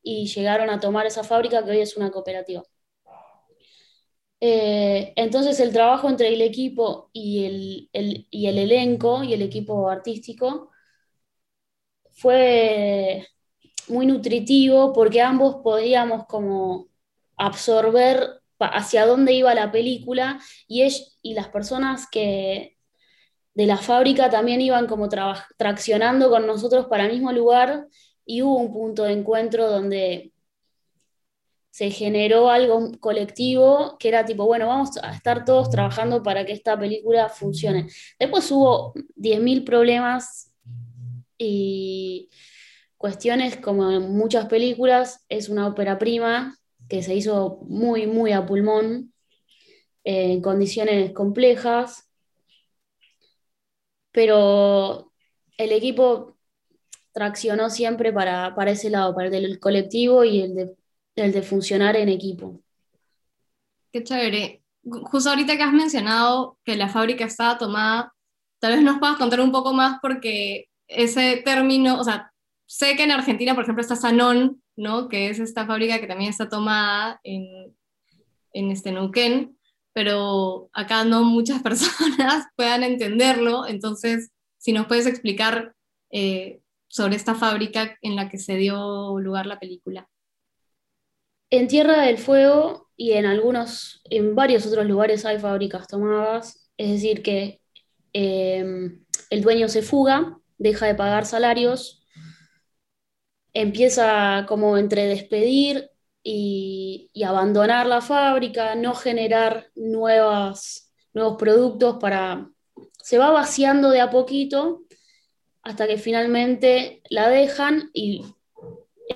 y 0.04 0.28
llegaron 0.28 0.70
a 0.70 0.80
tomar 0.80 1.06
esa 1.06 1.24
fábrica 1.24 1.64
que 1.64 1.72
hoy 1.72 1.82
es 1.82 1.98
una 1.98 2.12
cooperativa. 2.12 2.64
Eh, 4.44 5.14
entonces 5.16 5.60
el 5.60 5.72
trabajo 5.72 6.10
entre 6.10 6.30
el 6.34 6.42
equipo 6.42 7.10
y 7.14 7.46
el, 7.94 8.28
y 8.32 8.48
el 8.48 8.58
elenco 8.58 9.24
y 9.24 9.34
el 9.34 9.42
equipo 9.44 9.88
artístico 9.90 10.72
fue 12.12 13.28
muy 13.92 14.06
nutritivo 14.06 14.94
porque 14.94 15.22
ambos 15.22 15.58
podíamos 15.64 16.26
como 16.26 16.88
absorber 17.38 18.42
hacia 18.60 19.06
dónde 19.06 19.34
iba 19.34 19.54
la 19.56 19.72
película 19.72 20.40
y, 20.68 20.88
y 21.22 21.34
las 21.34 21.50
personas 21.50 22.08
que 22.10 22.78
de 23.54 23.66
la 23.66 23.78
fábrica 23.78 24.30
también 24.30 24.62
iban 24.62 24.88
como 24.88 25.10
traccionando 25.58 26.30
con 26.30 26.48
nosotros 26.48 26.88
para 26.88 27.06
el 27.06 27.12
mismo 27.12 27.32
lugar 27.32 27.88
y 28.26 28.42
hubo 28.42 28.58
un 28.58 28.72
punto 28.72 29.04
de 29.04 29.14
encuentro 29.14 29.70
donde 29.70 30.32
se 31.72 31.90
generó 31.90 32.50
algo 32.50 32.92
colectivo 33.00 33.98
que 33.98 34.10
era 34.10 34.26
tipo, 34.26 34.46
bueno, 34.46 34.68
vamos 34.68 34.98
a 35.02 35.14
estar 35.14 35.46
todos 35.46 35.70
trabajando 35.70 36.22
para 36.22 36.46
que 36.46 36.52
esta 36.52 36.78
película 36.78 37.30
funcione. 37.30 37.88
Después 38.20 38.50
hubo 38.52 38.94
10.000 39.16 39.64
problemas 39.64 40.54
y 41.38 42.30
cuestiones 43.02 43.58
como 43.58 43.90
en 43.92 44.16
muchas 44.16 44.46
películas, 44.46 45.26
es 45.28 45.50
una 45.50 45.68
ópera 45.68 45.98
prima 45.98 46.56
que 46.88 47.02
se 47.02 47.16
hizo 47.16 47.60
muy, 47.64 48.06
muy 48.06 48.32
a 48.32 48.46
pulmón, 48.46 49.12
en 50.04 50.42
condiciones 50.42 51.12
complejas, 51.12 52.10
pero 54.12 55.12
el 55.58 55.72
equipo 55.72 56.38
traccionó 57.12 57.70
siempre 57.72 58.14
para, 58.14 58.54
para 58.56 58.72
ese 58.72 58.90
lado, 58.92 59.16
para 59.16 59.28
el 59.28 59.32
del 59.32 59.60
colectivo 59.60 60.24
y 60.24 60.42
el 60.42 60.56
de, 60.56 60.76
el 61.16 61.32
de 61.32 61.42
funcionar 61.42 61.96
en 61.96 62.10
equipo. 62.10 62.62
Qué 63.92 64.04
chévere. 64.04 64.64
Justo 64.84 65.30
ahorita 65.30 65.58
que 65.58 65.64
has 65.64 65.74
mencionado 65.74 66.60
que 66.64 66.76
la 66.76 66.88
fábrica 66.88 67.26
estaba 67.26 67.58
tomada, 67.58 68.14
tal 68.60 68.74
vez 68.74 68.84
nos 68.84 69.00
puedas 69.00 69.18
contar 69.18 69.42
un 69.42 69.52
poco 69.52 69.74
más 69.74 69.98
porque 70.02 70.70
ese 70.88 71.42
término, 71.44 72.00
o 72.00 72.04
sea, 72.04 72.31
sé 72.72 72.96
que 72.96 73.04
en 73.04 73.12
Argentina, 73.12 73.54
por 73.54 73.64
ejemplo, 73.64 73.82
está 73.82 73.98
Sanón, 73.98 74.62
¿no? 74.78 75.10
Que 75.10 75.30
es 75.30 75.40
esta 75.40 75.66
fábrica 75.68 76.00
que 76.00 76.08
también 76.08 76.30
está 76.30 76.48
tomada 76.48 77.20
en, 77.24 77.76
en 78.54 78.72
este 78.72 78.94
Neuquén, 78.94 79.58
pero 79.92 80.70
acá 80.72 81.04
no 81.04 81.26
muchas 81.26 81.62
personas 81.64 82.48
puedan 82.56 82.84
entenderlo, 82.84 83.68
entonces, 83.68 84.32
si 84.58 84.72
nos 84.72 84.88
puedes 84.88 85.06
explicar 85.06 85.76
eh, 86.12 86.62
sobre 86.88 87.18
esta 87.18 87.36
fábrica 87.36 87.98
en 88.02 88.16
la 88.16 88.30
que 88.30 88.38
se 88.38 88.56
dio 88.56 89.20
lugar 89.20 89.48
la 89.48 89.60
película. 89.60 90.08
En 91.50 91.68
Tierra 91.68 92.04
del 92.04 92.20
Fuego 92.20 92.90
y 92.96 93.12
en 93.12 93.26
algunos, 93.26 94.02
en 94.10 94.34
varios 94.34 94.66
otros 94.66 94.86
lugares 94.86 95.26
hay 95.26 95.40
fábricas 95.40 95.90
tomadas, 95.90 96.72
es 96.78 96.90
decir, 96.90 97.22
que 97.22 97.60
em, 98.14 99.04
el 99.30 99.42
dueño 99.42 99.68
se 99.68 99.82
fuga, 99.82 100.38
deja 100.58 100.86
de 100.86 100.96
pagar 100.96 101.26
salarios, 101.26 102.01
empieza 103.54 104.46
como 104.48 104.78
entre 104.78 105.08
despedir 105.08 105.90
y, 106.24 107.10
abandonar 107.26 107.88
la 107.88 108.02
fábrica, 108.02 108.76
no 108.76 108.96
generar 108.96 109.68
nuevas, 109.76 110.92
nuevos 111.14 111.38
productos 111.38 111.98
para... 112.00 112.50
Se 113.02 113.18
va 113.18 113.32
vaciando 113.32 113.90
de 113.90 114.02
a 114.02 114.10
poquito 114.10 114.84
hasta 115.64 115.88
que 115.88 115.98
finalmente 115.98 117.02
la 117.10 117.30
dejan 117.30 117.90
y 117.94 118.26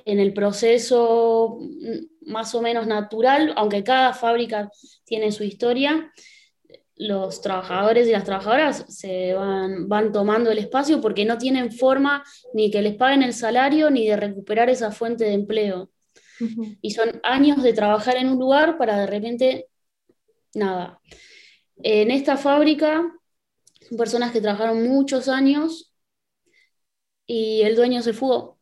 en 0.04 0.20
el 0.20 0.32
proceso 0.32 1.58
más 2.22 2.54
o 2.54 2.62
menos 2.62 2.86
natural, 2.86 3.52
aunque 3.56 3.84
cada 3.84 4.12
fábrica 4.12 4.70
tiene 5.04 5.32
su 5.32 5.44
historia, 5.44 6.12
los 6.96 7.42
trabajadores 7.42 8.08
y 8.08 8.12
las 8.12 8.24
trabajadoras 8.24 8.84
se 8.88 9.34
van, 9.34 9.88
van 9.88 10.12
tomando 10.12 10.50
el 10.50 10.58
espacio 10.58 11.00
porque 11.00 11.24
no 11.24 11.36
tienen 11.36 11.70
forma 11.70 12.24
ni 12.54 12.70
que 12.70 12.80
les 12.80 12.96
paguen 12.96 13.22
el 13.22 13.34
salario 13.34 13.90
ni 13.90 14.08
de 14.08 14.16
recuperar 14.16 14.70
esa 14.70 14.90
fuente 14.90 15.24
de 15.24 15.34
empleo. 15.34 15.90
Y 16.80 16.90
son 16.90 17.20
años 17.22 17.62
de 17.62 17.72
trabajar 17.72 18.16
en 18.16 18.28
un 18.28 18.38
lugar 18.38 18.78
para 18.78 18.98
de 18.98 19.06
repente 19.06 19.68
nada. 20.54 21.00
En 21.82 22.10
esta 22.10 22.36
fábrica 22.36 23.10
son 23.88 23.98
personas 23.98 24.32
que 24.32 24.40
trabajaron 24.40 24.86
muchos 24.88 25.28
años 25.28 25.94
y 27.26 27.62
el 27.62 27.76
dueño 27.76 28.02
se 28.02 28.12
fugó. 28.12 28.58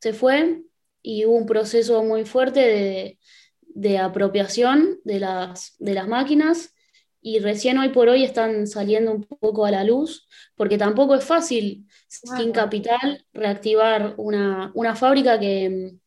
Se 0.00 0.12
fue 0.12 0.62
y 1.00 1.24
hubo 1.24 1.36
un 1.36 1.46
proceso 1.46 2.02
muy 2.02 2.24
fuerte 2.24 3.18
de, 3.74 3.98
apropiación 3.98 5.00
de 5.04 5.20
las, 5.20 5.76
de 5.78 5.94
las 5.94 6.08
máquinas 6.08 6.74
y 7.22 7.38
recién 7.38 7.78
hoy 7.78 7.90
por 7.90 8.08
hoy 8.08 8.24
están 8.24 8.66
saliendo 8.66 9.12
un 9.12 9.22
poco 9.22 9.64
a 9.64 9.70
la 9.70 9.84
luz, 9.84 10.28
porque 10.56 10.76
tampoco 10.76 11.14
es 11.14 11.24
fácil 11.24 11.86
sin 12.08 12.52
capital 12.52 13.24
reactivar 13.32 14.14
una, 14.18 14.72
una, 14.74 14.96
fábrica 14.96 15.38
que 15.38 15.70
mm, 15.70 15.98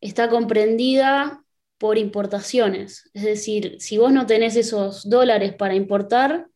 está 0.00 0.28
comprendida 0.28 1.42
por 1.78 1.96
importaciones. 1.96 3.10
Es 3.14 3.22
decir, 3.22 3.76
si 3.80 3.98
vos 3.98 4.12
no 4.12 4.26
tenés 4.26 4.56
esos 4.56 5.08
dólares 5.08 5.54
para 5.54 5.74
importar 5.74 6.48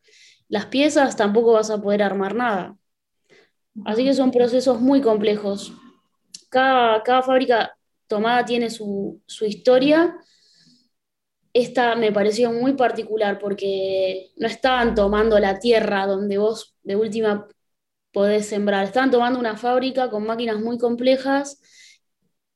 las 0.48 0.66
piezas, 0.66 1.16
tampoco 1.16 1.52
vas 1.52 1.70
a 1.70 1.80
poder 1.80 2.02
armar 2.02 2.34
nada. 2.34 2.76
Así 3.86 4.04
que 4.04 4.12
son 4.12 4.30
procesos 4.30 4.80
muy 4.80 5.00
complejos. 5.00 5.72
Cada, 6.50 7.02
fábrica 7.22 7.74
tomada 8.06 8.44
tiene 8.44 8.68
su, 8.68 9.22
historia. 9.40 10.14
Esta 11.54 11.96
me 11.96 12.12
pareció 12.12 12.50
muy 12.52 12.74
particular 12.74 13.38
porque 13.38 14.30
no 14.36 14.46
estaban 14.46 14.94
tomando 14.94 15.38
la 15.38 15.58
tierra 15.58 16.06
donde 16.06 16.38
vos 16.38 16.74
de 16.82 16.96
última 16.96 17.46
podés 18.12 18.46
sembrar, 18.48 18.84
estaban 18.84 19.10
tomando 19.10 19.38
una 19.40 19.56
fábrica 19.56 20.10
con 20.10 20.26
máquinas 20.26 20.58
muy 20.60 20.78
complejas 20.78 21.60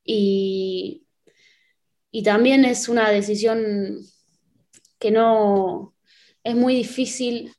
y, 0.05 1.07
y 2.11 2.23
también 2.23 2.65
es 2.65 2.89
una 2.89 3.11
decisión 3.11 3.99
que 4.99 5.11
no 5.11 5.95
es 6.45 6.55
muy 6.55 6.75
difícil 6.75 7.53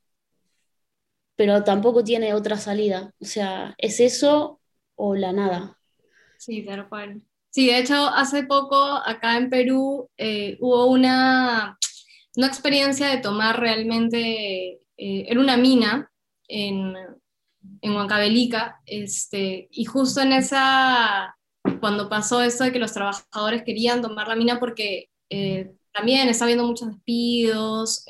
pero 1.36 1.62
tampoco 1.64 2.02
tiene 2.04 2.34
otra 2.34 2.56
salida. 2.58 3.14
O 3.20 3.24
sea, 3.24 3.74
es 3.78 4.00
eso 4.00 4.60
o 4.96 5.14
la 5.14 5.32
nada. 5.32 5.78
Sí, 6.36 6.64
tal 6.64 6.88
cual. 6.88 7.22
Sí, 7.58 7.66
de 7.66 7.78
hecho, 7.80 8.06
hace 8.06 8.44
poco 8.44 8.76
acá 8.80 9.36
en 9.36 9.50
Perú 9.50 10.08
eh, 10.16 10.56
hubo 10.60 10.86
una, 10.86 11.76
una, 12.36 12.46
experiencia 12.46 13.08
de 13.08 13.16
tomar 13.16 13.58
realmente, 13.58 14.74
eh, 14.96 15.26
era 15.26 15.40
una 15.40 15.56
mina 15.56 16.08
en, 16.46 16.94
en 17.80 17.92
Huancavelica, 17.96 18.80
este, 18.86 19.66
y 19.72 19.86
justo 19.86 20.20
en 20.20 20.34
esa, 20.34 21.36
cuando 21.80 22.08
pasó 22.08 22.42
esto 22.42 22.62
de 22.62 22.70
que 22.70 22.78
los 22.78 22.92
trabajadores 22.92 23.64
querían 23.64 24.02
tomar 24.02 24.28
la 24.28 24.36
mina 24.36 24.60
porque 24.60 25.10
eh, 25.28 25.72
también 25.90 26.28
está 26.28 26.44
habiendo 26.44 26.64
muchos 26.64 26.90
despidos, 26.90 28.04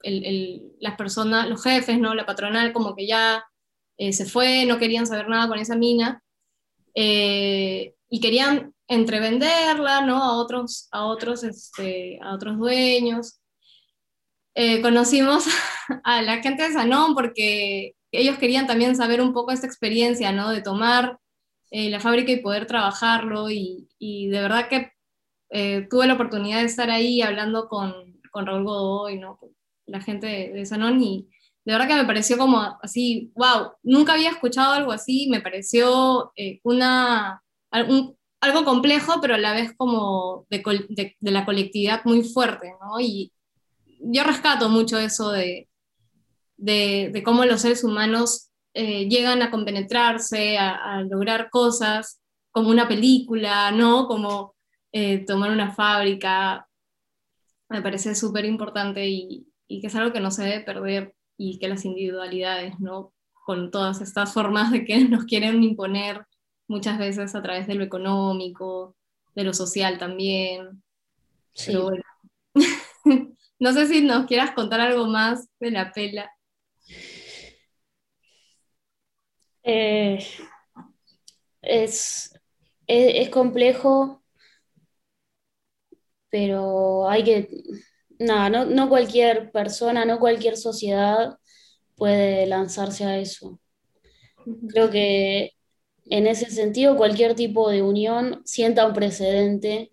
las 0.00 0.96
personas, 0.96 1.48
los 1.48 1.62
jefes, 1.62 1.96
¿no? 2.00 2.12
la 2.16 2.26
patronal, 2.26 2.72
como 2.72 2.96
que 2.96 3.06
ya 3.06 3.44
eh, 3.98 4.12
se 4.12 4.24
fue, 4.24 4.66
no 4.66 4.78
querían 4.78 5.06
saber 5.06 5.28
nada 5.28 5.46
con 5.46 5.60
esa 5.60 5.76
mina, 5.76 6.24
eh, 6.94 7.94
y 8.12 8.20
querían 8.20 8.74
entrevenderla 8.88 10.02
¿no? 10.02 10.22
a 10.22 10.36
otros, 10.36 10.88
a 10.92 11.06
otros, 11.06 11.42
este, 11.44 12.18
a 12.22 12.34
otros 12.34 12.58
dueños. 12.58 13.40
Eh, 14.54 14.82
conocimos 14.82 15.46
a 16.04 16.20
la 16.20 16.42
gente 16.42 16.62
de 16.62 16.74
Sanón 16.74 17.14
porque 17.14 17.94
ellos 18.10 18.36
querían 18.36 18.66
también 18.66 18.94
saber 18.96 19.22
un 19.22 19.32
poco 19.32 19.50
esta 19.50 19.66
experiencia, 19.66 20.30
¿no? 20.32 20.50
De 20.50 20.60
tomar 20.60 21.18
la 21.70 22.00
fábrica 22.00 22.30
y 22.32 22.42
poder 22.42 22.66
trabajarlo 22.66 23.50
y, 23.50 23.88
de 23.98 24.40
verdad 24.42 24.68
que 24.68 24.92
tuve 25.88 26.06
la 26.06 26.12
oportunidad 26.12 26.58
de 26.58 26.66
estar 26.66 26.90
ahí 26.90 27.22
hablando 27.22 27.66
con, 27.66 28.20
con 28.30 28.44
Raúl 28.44 28.64
Godoy, 28.64 29.18
¿no? 29.18 29.38
la 29.86 30.00
gente 30.00 30.52
de, 30.52 30.66
Sanón 30.66 31.02
y 31.02 31.28
de 31.64 31.72
verdad 31.72 31.86
que 31.86 31.94
me 31.94 32.04
pareció 32.04 32.36
como 32.38 32.78
así, 32.82 33.30
wow, 33.34 33.72
nunca 33.82 34.14
había 34.14 34.30
escuchado 34.30 34.72
algo 34.72 34.90
así, 34.90 35.28
me 35.30 35.40
pareció 35.40 36.32
eh, 36.34 36.60
algo 37.72 38.64
complejo, 38.64 39.20
pero 39.20 39.34
a 39.34 39.38
la 39.38 39.52
vez 39.52 39.72
como 39.76 40.46
de, 40.50 40.62
de, 41.18 41.30
la 41.30 41.44
colectividad 41.44 42.04
muy 42.04 42.22
fuerte. 42.22 42.74
Y, 43.00 43.32
yo 44.04 44.24
rescato 44.24 44.68
mucho 44.68 44.98
eso 44.98 45.30
de, 45.30 45.68
de, 46.56 47.22
cómo 47.24 47.44
los 47.44 47.60
seres 47.60 47.84
humanos 47.84 48.50
eh, 48.74 49.08
llegan 49.08 49.42
a 49.42 49.50
compenetrarse, 49.50 50.58
a, 50.58 51.02
lograr 51.02 51.50
cosas, 51.50 52.20
como 52.50 52.68
una 52.70 52.88
película, 52.88 53.70
¿no? 53.70 54.08
Como 54.08 54.54
eh, 54.92 55.24
tomar 55.24 55.50
una 55.50 55.72
fábrica. 55.72 56.66
Me 57.68 57.80
parece 57.80 58.14
súper 58.14 58.44
importante 58.44 59.08
y, 59.08 59.46
y 59.68 59.80
que 59.80 59.86
es 59.86 59.94
algo 59.94 60.12
que 60.12 60.20
no 60.20 60.30
se 60.30 60.44
debe 60.44 60.64
perder 60.64 61.14
y 61.38 61.58
que 61.58 61.68
las 61.68 61.84
individualidades, 61.84 62.78
¿no? 62.80 63.12
Con 63.46 63.70
todas 63.70 64.00
estas 64.00 64.32
formas 64.34 64.72
de 64.72 64.84
que 64.84 65.04
nos 65.08 65.24
quieren 65.24 65.62
imponer 65.62 66.26
muchas 66.72 66.98
veces 66.98 67.34
a 67.34 67.42
través 67.42 67.66
de 67.66 67.74
lo 67.74 67.84
económico, 67.84 68.96
de 69.34 69.44
lo 69.44 69.52
social 69.52 69.98
también. 69.98 70.82
Sí. 71.52 71.76
no 73.58 73.72
sé 73.72 73.86
si 73.86 74.00
nos 74.00 74.26
quieras 74.26 74.52
contar 74.52 74.80
algo 74.80 75.06
más 75.06 75.46
de 75.60 75.70
la 75.70 75.92
pela. 75.92 76.32
Eh, 79.62 80.18
es, 81.60 82.34
es, 82.86 83.28
complejo, 83.28 84.24
pero 86.30 87.08
hay 87.08 87.22
que, 87.22 87.48
nada, 88.18 88.48
no, 88.48 88.64
no 88.64 88.88
cualquier 88.88 89.52
persona, 89.52 90.06
no 90.06 90.18
cualquier 90.18 90.56
sociedad 90.56 91.38
puede 91.96 92.46
lanzarse 92.46 93.04
a 93.04 93.18
eso. 93.18 93.60
Creo 94.70 94.90
que 94.90 95.52
en 96.12 96.26
ese 96.26 96.50
sentido 96.50 96.98
cualquier 96.98 97.34
tipo 97.34 97.70
de 97.70 97.80
unión 97.80 98.42
sienta 98.44 98.86
un 98.86 98.92
precedente 98.92 99.92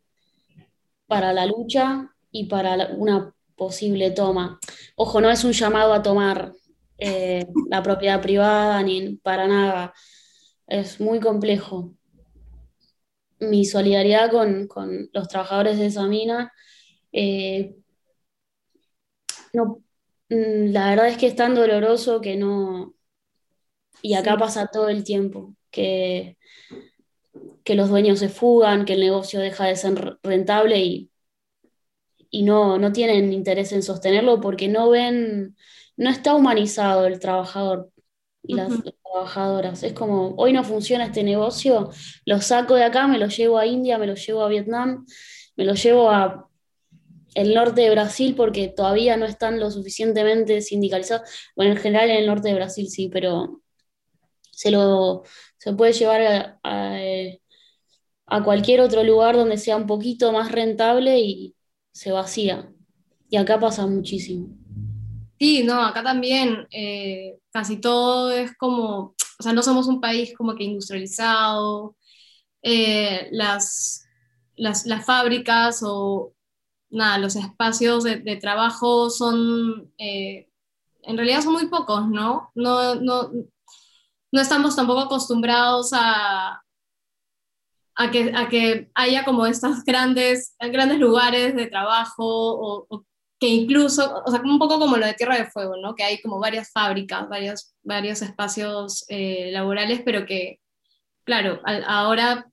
para 1.08 1.32
la 1.32 1.46
lucha 1.46 2.14
y 2.30 2.48
para 2.48 2.90
una 2.98 3.34
posible 3.56 4.12
toma. 4.12 4.60
Ojo, 4.98 5.22
no 5.22 5.30
es 5.30 5.46
un 5.46 5.54
llamado 5.54 5.94
a 5.94 6.04
tomar 6.04 6.52
eh, 6.98 7.48
la 7.70 7.82
propiedad 7.82 8.22
privada 8.22 8.84
ni 8.84 9.16
para 9.16 9.48
nada. 9.48 9.94
Es 10.68 11.00
muy 11.00 11.22
complejo. 11.22 11.94
Mi 13.40 13.64
solidaridad 13.64 14.30
con, 14.30 15.10
los 15.14 15.28
trabajadores 15.30 15.80
de 15.80 15.86
esa 15.86 16.06
mina. 16.06 16.52
Eh, 17.14 17.78
no, 19.54 19.82
mm, 20.30 20.74
la 20.74 20.90
verdad 20.90 21.08
es 21.08 21.18
que 21.18 21.28
es 21.28 21.36
tan 21.38 21.56
doloroso 21.56 22.20
que 22.20 22.36
no... 22.36 22.94
Y 24.02 24.16
acá 24.16 24.38
pasa 24.38 24.68
todo 24.68 24.90
el 24.90 25.06
tiempo, 25.06 25.56
que, 25.72 26.38
que 27.64 27.76
los 27.76 27.90
dueños 27.90 28.20
se 28.20 28.30
fugan, 28.30 28.86
que 28.86 28.94
el 28.94 29.02
negocio 29.02 29.40
deja 29.40 29.66
de 29.66 29.76
ser 29.76 30.20
rentable 30.24 30.80
y 30.80 31.10
y 32.30 32.44
no, 32.44 32.78
no 32.78 32.92
tienen 32.92 33.34
interés 33.34 33.72
en 33.72 33.84
sostenerlo 33.84 34.40
porque 34.40 34.68
no 34.68 34.90
ven, 34.90 35.56
no 35.98 36.10
está 36.10 36.36
humanizado 36.36 37.06
el 37.08 37.20
trabajador 37.20 37.92
y 38.44 38.56
las 38.56 38.72
trabajadoras. 39.04 39.84
Es 39.84 39.94
como, 39.94 40.36
hoy 40.38 40.54
no 40.54 40.64
funciona 40.64 41.06
este 41.06 41.24
negocio, 41.24 41.90
lo 42.26 42.42
saco 42.42 42.76
de 42.76 42.84
acá, 42.84 43.08
me 43.08 43.18
lo 43.18 43.28
llevo 43.28 43.58
a 43.58 43.66
India, 43.66 43.98
me 43.98 44.08
lo 44.08 44.16
llevo 44.16 44.44
a 44.44 44.50
Vietnam, 44.50 45.06
me 45.56 45.66
lo 45.66 45.74
llevo 45.74 46.10
a 46.10 46.46
el 47.36 47.54
norte 47.54 47.82
de 47.82 47.92
Brasil 47.92 48.34
porque 48.36 48.70
todavía 48.70 49.16
no 49.16 49.26
están 49.26 49.60
lo 49.60 49.70
suficientemente 49.70 50.62
sindicalizados. 50.62 51.30
Bueno, 51.56 51.74
en 51.74 51.78
general 51.78 52.10
en 52.10 52.18
el 52.18 52.28
norte 52.28 52.50
de 52.50 52.56
Brasil 52.56 52.90
sí, 52.90 53.08
pero 53.10 53.62
se 54.52 54.72
lo 54.72 55.24
se 55.60 55.74
puede 55.74 55.94
llevar 55.94 56.60
a, 56.64 56.90
a 58.26 58.44
cualquier 58.44 58.82
otro 58.82 59.04
lugar 59.04 59.36
donde 59.36 59.58
sea 59.58 59.78
un 59.78 59.86
poquito 59.86 60.32
más 60.32 60.52
rentable 60.52 61.20
y, 61.20 61.56
se 61.92 62.12
vacía. 62.12 62.72
Y 63.30 63.36
acá 63.36 63.60
pasa 63.60 63.86
muchísimo. 63.86 64.48
Sí, 65.38 65.64
no, 65.64 65.82
acá 65.82 66.02
también 66.04 66.66
eh, 66.72 67.38
casi 67.52 67.82
todo 67.82 68.32
es 68.32 68.56
como, 68.58 69.16
o 69.40 69.44
sea, 69.44 69.52
no 69.54 69.62
somos 69.62 69.88
un 69.88 70.00
país 70.00 70.34
como 70.38 70.56
que 70.56 70.64
industrializado, 70.64 71.98
eh, 72.62 73.28
las, 73.32 74.06
las, 74.56 74.86
fábricas 75.06 75.82
o 75.84 76.34
nada, 76.90 77.18
los 77.18 77.36
espacios 77.36 78.04
de, 78.06 78.38
trabajo 78.38 79.10
son, 79.10 79.92
eh, 79.98 80.50
en 81.04 81.18
realidad 81.18 81.42
son 81.42 81.54
muy 81.54 81.68
pocos, 81.68 82.10
¿no? 82.10 82.52
No, 82.56 82.96
no, 82.96 83.32
no 84.32 84.42
estamos 84.42 84.76
tampoco 84.76 85.02
acostumbrados 85.02 85.92
a, 85.94 86.62
a 87.96 88.12
que, 88.12 88.32
a 88.36 88.48
que 88.48 88.90
haya 88.96 89.26
como 89.26 89.46
estos 89.46 89.84
grandes, 89.84 90.56
grandes 90.60 91.00
lugares 91.00 91.56
de 91.56 91.68
trabajo 91.68 92.26
o, 92.26 93.06
que 93.40 93.48
incluso, 93.48 94.22
o 94.26 94.32
sea, 94.32 94.42
un 94.42 94.60
poco 94.60 94.80
como 94.80 94.98
lo 94.98 95.06
de 95.06 95.14
Tierra 95.14 95.38
de 95.38 95.50
Fuego, 95.50 95.76
¿no? 95.78 95.96
Que 95.96 96.04
hay 96.04 96.22
como 96.22 96.40
varias 96.40 96.72
fábricas, 96.72 97.28
varios, 97.30 97.74
varios 97.84 98.22
espacios 98.22 99.06
eh, 99.08 99.50
laborales, 99.52 100.02
pero 100.04 100.26
que, 100.26 100.60
claro, 101.24 101.62
ahora 101.88 102.50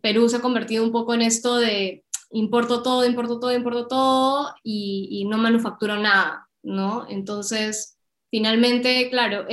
Perú 0.00 0.28
se 0.28 0.36
ha 0.36 0.40
convertido 0.40 0.84
un 0.84 0.92
poco 0.92 1.14
en 1.14 1.22
esto 1.22 1.56
de 1.56 2.04
importo 2.30 2.82
todo, 2.82 3.04
importo 3.04 3.40
todo, 3.40 3.52
importo 3.52 3.86
todo 3.88 4.54
y, 4.62 5.26
no 5.28 5.36
manufacturo 5.38 5.96
nada, 5.98 6.48
¿no? 6.62 7.06
Entonces, 7.08 7.98
finalmente, 8.30 9.10
claro, 9.10 9.46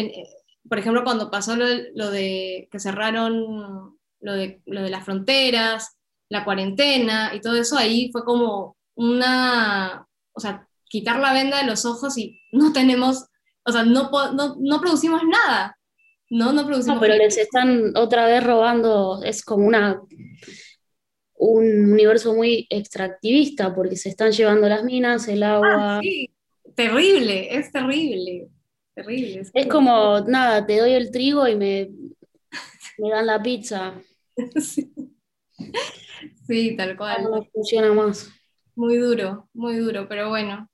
por 0.69 0.79
ejemplo, 0.79 1.03
cuando 1.03 1.31
pasó 1.31 1.55
lo, 1.55 1.65
lo 1.95 2.11
de 2.11 2.67
que 2.71 2.79
cerraron 2.79 3.97
lo 4.19 4.33
de, 4.33 4.61
lo 4.65 4.81
de 4.81 4.89
las 4.89 5.05
fronteras, 5.05 5.97
la 6.29 6.43
cuarentena 6.43 7.31
y 7.33 7.41
todo 7.41 7.55
eso, 7.55 7.77
ahí 7.77 8.09
fue 8.11 8.23
como 8.23 8.77
una, 8.95 10.07
o 10.33 10.39
sea, 10.39 10.67
quitar 10.85 11.19
la 11.19 11.33
venda 11.33 11.57
de 11.57 11.67
los 11.67 11.85
ojos 11.85 12.17
y 12.17 12.41
no 12.51 12.73
tenemos, 12.73 13.25
o 13.63 13.71
sea, 13.71 13.83
no, 13.83 14.09
no, 14.33 14.55
no 14.59 14.81
producimos 14.81 15.21
nada. 15.23 15.77
No, 16.29 16.51
no 16.51 16.65
producimos 16.65 16.95
No, 16.95 17.01
pero 17.01 17.15
les 17.15 17.37
están 17.37 17.95
otra 17.95 18.25
vez 18.25 18.43
robando, 18.43 19.21
es 19.23 19.45
como 19.45 19.65
una 19.65 20.01
un 21.39 21.91
universo 21.91 22.33
muy 22.33 22.65
extractivista 22.69 23.73
porque 23.73 23.95
se 23.95 24.09
están 24.09 24.31
llevando 24.31 24.67
las 24.67 24.83
minas, 24.83 25.27
el 25.27 25.43
agua. 25.43 25.97
Ah, 25.97 25.99
sí, 26.01 26.31
terrible, 26.75 27.55
es 27.55 27.71
terrible. 27.71 28.47
Terrible. 28.97 29.43
Es, 29.53 29.67
como, 29.67 30.21
nada, 30.21 30.65
te 30.65 30.79
doy 30.79 30.93
el 30.93 31.11
trigo 31.11 31.47
y 31.47 31.55
me, 31.55 31.91
me 32.97 33.09
dan 33.11 33.27
la 33.27 33.41
pizza. 33.41 33.93
Sí. 36.47 36.77
tal 36.77 36.95
cual. 36.95 37.23
No 37.23 37.43
funciona 37.51 37.91
más. 37.91 38.31
Muy 38.75 38.95
duro, 38.97 39.49
muy 39.53 39.75
duro, 39.75 40.07
pero 40.07 40.29
bueno, 40.29 40.69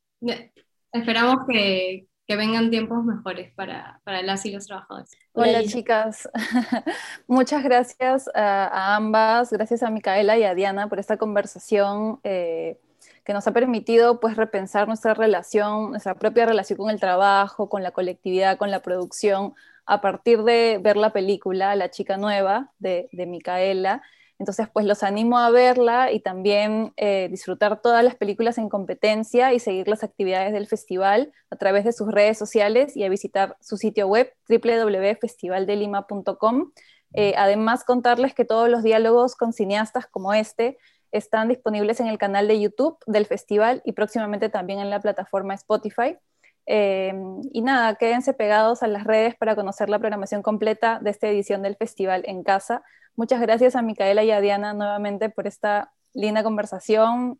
esperamos 0.91 1.47
que, 1.49 2.05
vengan 2.27 2.69
tiempos 2.69 3.03
mejores 3.03 3.53
para, 3.55 4.01
las 4.05 4.45
y 4.45 4.51
los 4.51 4.67
trabajadores. 4.67 5.12
Hola 5.31 5.63
chicas, 5.63 6.29
muchas 7.27 7.63
gracias 7.63 8.29
a, 8.36 8.95
ambas, 8.95 9.51
gracias 9.51 9.83
a 9.83 9.89
Micaela 9.89 10.38
y 10.38 10.43
a 10.43 10.53
Diana 10.53 10.89
por 10.89 10.99
esta 10.99 11.17
conversación 11.17 12.19
eh, 12.23 12.77
que 13.23 13.33
nos 13.33 13.47
ha 13.47 13.53
permitido 13.53 14.19
pues 14.19 14.36
repensar 14.36 14.88
nuestra 14.88 15.13
relación, 15.13 15.91
nuestra 15.91 16.15
propia 16.15 16.45
relación 16.45 16.77
con 16.77 16.89
el 16.89 16.99
trabajo, 16.99 17.69
con 17.69 17.83
la 17.83 17.91
colectividad, 17.91 18.57
con 18.57 18.71
la 18.71 18.81
producción, 18.81 19.53
a 19.86 20.01
partir 20.01 20.43
de 20.43 20.79
ver 20.81 20.97
la 20.97 21.13
película 21.13 21.75
La 21.75 21.89
chica 21.89 22.17
nueva 22.17 22.71
de, 22.79 23.07
Micaela. 23.12 24.01
Entonces, 24.39 24.67
pues 24.73 24.86
los 24.86 25.03
animo 25.03 25.38
a 25.38 25.51
verla 25.51 26.12
y 26.12 26.19
también 26.19 26.91
eh, 26.97 27.27
disfrutar 27.29 27.81
todas 27.81 28.03
las 28.03 28.15
películas 28.15 28.57
en 28.57 28.67
competencia 28.67 29.53
y 29.53 29.59
seguir 29.59 29.88
las 29.88 30.03
actividades 30.03 30.51
del 30.51 30.67
festival 30.67 31.31
a 31.49 31.55
través 31.55 31.86
de 31.86 31.93
sus 31.93 32.12
redes 32.12 32.38
sociales 32.38 32.97
y 32.97 33.03
a 33.03 33.09
visitar 33.09 33.55
su 33.62 33.77
sitio 33.77 34.07
web 34.07 34.33
www.festivaldelima.com. 34.49 36.71
Eh, 37.13 37.36
además, 37.38 37.83
contarles 37.83 38.33
que 38.33 38.43
todos 38.43 38.69
los 38.69 38.83
diálogos 38.83 39.36
con 39.36 39.53
cineastas 39.53 40.07
como 40.07 40.33
este 40.33 40.77
están 41.13 41.47
disponibles 41.47 41.99
en 41.99 42.07
el 42.07 42.18
canal 42.18 42.47
de 42.47 42.59
YouTube 42.59 42.97
del 43.05 43.26
festival 43.26 43.82
y 43.86 43.93
próximamente 43.93 44.49
también 44.49 44.80
en 44.80 44.89
la 44.89 44.99
plataforma 44.99 45.53
Spotify. 45.53 46.18
Em, 46.66 47.41
y 47.51 47.61
nada, 47.61 47.95
quédense 47.95 48.34
pegados 48.34 48.84
a 48.84 48.88
las 48.88 49.03
redes 49.03 49.36
para 49.36 49.55
conocer 49.55 49.89
la 49.89 49.99
programación 49.99 50.41
completa 50.41 50.99
de 51.01 51.11
esta 51.11 51.28
edición 51.28 51.61
del 51.61 51.76
festival 51.76 52.24
en 52.26 52.43
casa. 52.43 52.84
Muchas 53.16 53.41
gracias 53.41 53.76
a 53.76 53.82
Micaela 53.82 54.24
y 54.24 54.32
a 54.32 54.41
Diana 54.41 54.74
nuevamente 54.74 55.30
por 55.30 55.45
esta 55.45 55.93
linda 56.14 56.43
conversación, 56.43 57.39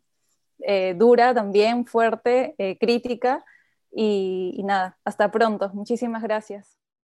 eh, 0.60 0.94
dura 0.96 1.34
también, 1.34 1.86
fuerte, 1.86 2.54
eh, 2.58 2.78
crítica. 2.78 3.44
y 3.96 4.60
nada, 4.64 4.98
hasta 5.04 5.30
pronto. 5.30 5.70
Muchísimas 5.72 6.22
gracias. 6.22 6.83